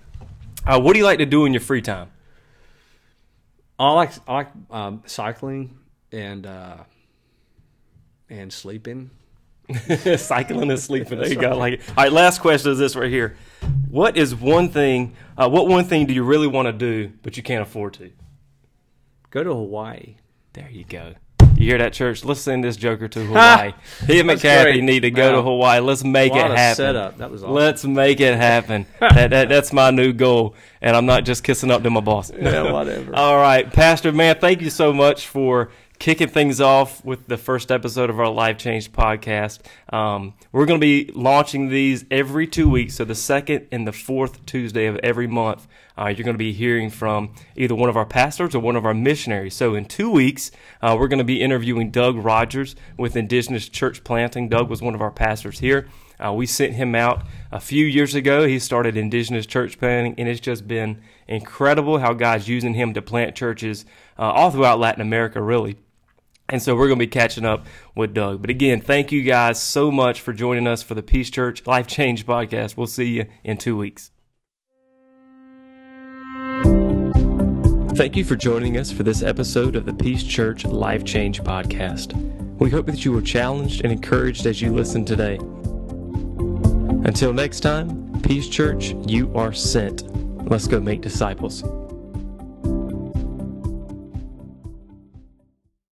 Uh, 0.66 0.80
what 0.80 0.94
do 0.94 1.00
you 1.00 1.06
like 1.06 1.20
to 1.20 1.26
do 1.26 1.46
in 1.46 1.54
your 1.54 1.62
free 1.62 1.82
time? 1.82 2.12
I 3.80 3.94
like 3.94 4.12
I 4.28 4.34
like 4.34 4.48
um, 4.70 5.04
cycling 5.06 5.80
and 6.12 6.46
uh, 6.46 6.78
and 8.30 8.52
sleeping. 8.52 9.12
Cycling 10.18 10.72
and 10.72 10.80
sleeping. 10.80 11.20
There 11.20 11.28
you 11.28 11.36
go. 11.36 11.56
Like. 11.58 11.82
All 11.90 12.04
right. 12.04 12.12
Last 12.12 12.42
question 12.42 12.72
is 12.72 12.80
this 12.80 12.96
right 12.96 13.12
here. 13.12 13.36
What 13.90 14.18
is 14.18 14.34
one 14.36 14.70
thing? 14.70 15.16
Uh, 15.38 15.50
what 15.50 15.68
one 15.68 15.86
thing 15.86 16.06
do 16.06 16.14
you 16.14 16.24
really 16.24 16.48
want 16.48 16.68
to 16.68 16.74
do 16.74 17.12
but 17.22 17.38
you 17.38 17.44
can't 17.44 17.62
afford 17.62 17.94
to? 17.96 18.12
Go 19.30 19.44
to 19.44 19.54
Hawaii. 19.54 20.16
There 20.54 20.70
you 20.72 20.86
go. 20.86 21.14
You 21.60 21.66
hear 21.66 21.78
that, 21.80 21.92
church? 21.92 22.24
Let's 22.24 22.40
send 22.40 22.64
this 22.64 22.78
joker 22.78 23.10
to 23.10 23.26
Hawaii. 23.26 23.74
He 24.08 24.20
and 24.20 24.28
McCarthy 24.28 24.80
need 24.80 25.02
to 25.02 25.12
go 25.12 25.34
to 25.34 25.42
Hawaii. 25.42 25.82
Let's 25.82 26.06
make 26.06 26.34
it 26.34 26.38
happen. 26.38 26.76
setup. 26.76 27.18
That 27.18 27.30
was 27.30 27.44
awesome. 27.44 27.54
Let's 27.54 27.84
make 27.84 28.22
it 28.22 28.38
happen. 28.38 28.86
that, 29.02 29.32
that, 29.32 29.50
that's 29.50 29.74
my 29.74 29.92
new 29.92 30.14
goal, 30.14 30.56
and 30.82 30.96
I'm 30.96 31.06
not 31.06 31.26
just 31.26 31.44
kissing 31.44 31.70
up 31.70 31.84
to 31.84 31.90
my 31.90 32.00
boss. 32.00 32.32
Yeah, 32.32 32.72
whatever. 32.72 33.14
All 33.14 33.36
right, 33.36 33.72
Pastor, 33.72 34.14
man, 34.14 34.38
thank 34.40 34.62
you 34.62 34.70
so 34.70 34.94
much 34.94 35.28
for 35.28 35.70
kicking 36.00 36.30
things 36.30 36.62
off 36.62 37.04
with 37.04 37.28
the 37.28 37.36
first 37.36 37.70
episode 37.70 38.10
of 38.10 38.22
our 38.22 38.30
Life 38.30 38.58
Change 38.58 38.90
podcast. 38.94 39.60
Um, 39.94 40.34
we're 40.54 40.66
going 40.66 40.80
to 40.80 40.84
be 40.86 41.12
launching 41.14 41.68
these 41.68 42.06
every 42.10 42.48
two 42.48 42.70
weeks, 42.70 42.96
so 42.96 43.04
the 43.04 43.14
second 43.14 43.68
and 43.70 43.86
the 43.86 43.92
fourth 43.92 44.46
Tuesday 44.46 44.86
of 44.86 44.96
every 45.04 45.28
month. 45.28 45.68
Uh, 45.98 46.08
you're 46.08 46.24
going 46.24 46.36
to 46.36 46.38
be 46.38 46.54
hearing 46.54 46.90
from 46.90 47.34
either 47.58 47.76
one 47.76 47.90
of 47.90 47.98
our 47.98 48.06
pastors 48.06 48.56
or 48.56 48.60
one 48.60 48.78
of 48.78 48.86
our 48.86 48.94
missionaries. 48.94 49.54
So 49.54 49.76
in 49.76 49.84
two 49.84 50.10
weeks, 50.10 50.52
uh, 50.82 50.96
we're 50.98 51.10
going 51.10 51.18
to 51.18 51.26
be 51.26 51.42
interviewing 51.42 51.92
Doug 51.92 52.16
Rogers 52.16 52.78
with 52.98 53.18
Indigenous 53.18 53.68
Church 53.68 54.06
Planting. 54.06 54.48
Doug 54.48 54.70
was 54.70 54.82
one 54.82 54.96
of 54.96 55.02
our 55.02 55.12
pastors 55.12 55.60
here. 55.60 55.90
Uh, 56.24 56.32
we 56.32 56.46
sent 56.46 56.74
him 56.74 56.96
out 56.96 57.26
a 57.52 57.60
few 57.60 57.86
years 57.86 58.16
ago. 58.16 58.48
He 58.48 58.60
started 58.60 58.96
Indigenous 58.96 59.46
Church 59.46 59.78
Planting, 59.78 60.16
and 60.18 60.30
it's 60.30 60.40
just 60.40 60.66
been 60.66 61.02
incredible 61.28 62.00
how 62.00 62.14
God's 62.14 62.48
using 62.48 62.74
him 62.74 62.94
to 62.94 63.02
plant 63.02 63.36
churches 63.36 63.86
uh, 64.18 64.24
all 64.24 64.52
throughout 64.52 64.80
Latin 64.80 65.02
America, 65.02 65.42
really. 65.42 65.78
And 66.50 66.62
so 66.62 66.76
we're 66.76 66.88
going 66.88 66.98
to 67.00 67.06
be 67.06 67.08
catching 67.08 67.46
up 67.46 67.68
with 67.96 68.14
Doug. 68.14 68.42
But 68.42 68.50
again, 68.50 68.82
thank 68.82 69.12
you 69.12 69.22
guys 69.22 69.62
so 69.62 69.92
much 69.92 70.20
for 70.20 70.34
joining 70.34 70.68
us 70.68 70.82
for 70.82 70.96
the 70.96 71.04
Peace 71.04 71.30
Church 71.30 71.66
Life 71.68 71.86
Change 71.86 72.26
podcast. 72.26 72.76
We'll 72.76 72.88
see 72.88 73.06
you 73.06 73.26
in 73.44 73.58
two 73.58 73.78
weeks. 73.78 74.12
Thank 77.96 78.16
you 78.16 78.24
for 78.24 78.36
joining 78.36 78.78
us 78.78 78.92
for 78.92 79.04
this 79.04 79.22
episode 79.22 79.76
of 79.76 79.86
the 79.86 79.94
Peace 79.94 80.24
Church 80.24 80.66
Life 80.66 81.04
Change 81.04 81.42
podcast. 81.44 82.14
We 82.58 82.70
hope 82.70 82.88
that 82.88 83.06
you 83.06 83.12
were 83.12 83.22
challenged 83.22 83.84
and 83.84 83.92
encouraged 83.92 84.46
as 84.46 84.62
you 84.62 84.74
listened 84.74 85.06
today. 85.06 85.36
Until 87.06 87.34
next 87.34 87.60
time, 87.60 88.22
Peace 88.22 88.48
Church, 88.48 88.96
you 89.06 89.32
are 89.36 89.54
sent. 89.54 90.04
Let's 90.50 90.68
go 90.68 90.80
make 90.80 91.02
disciples. 91.02 91.64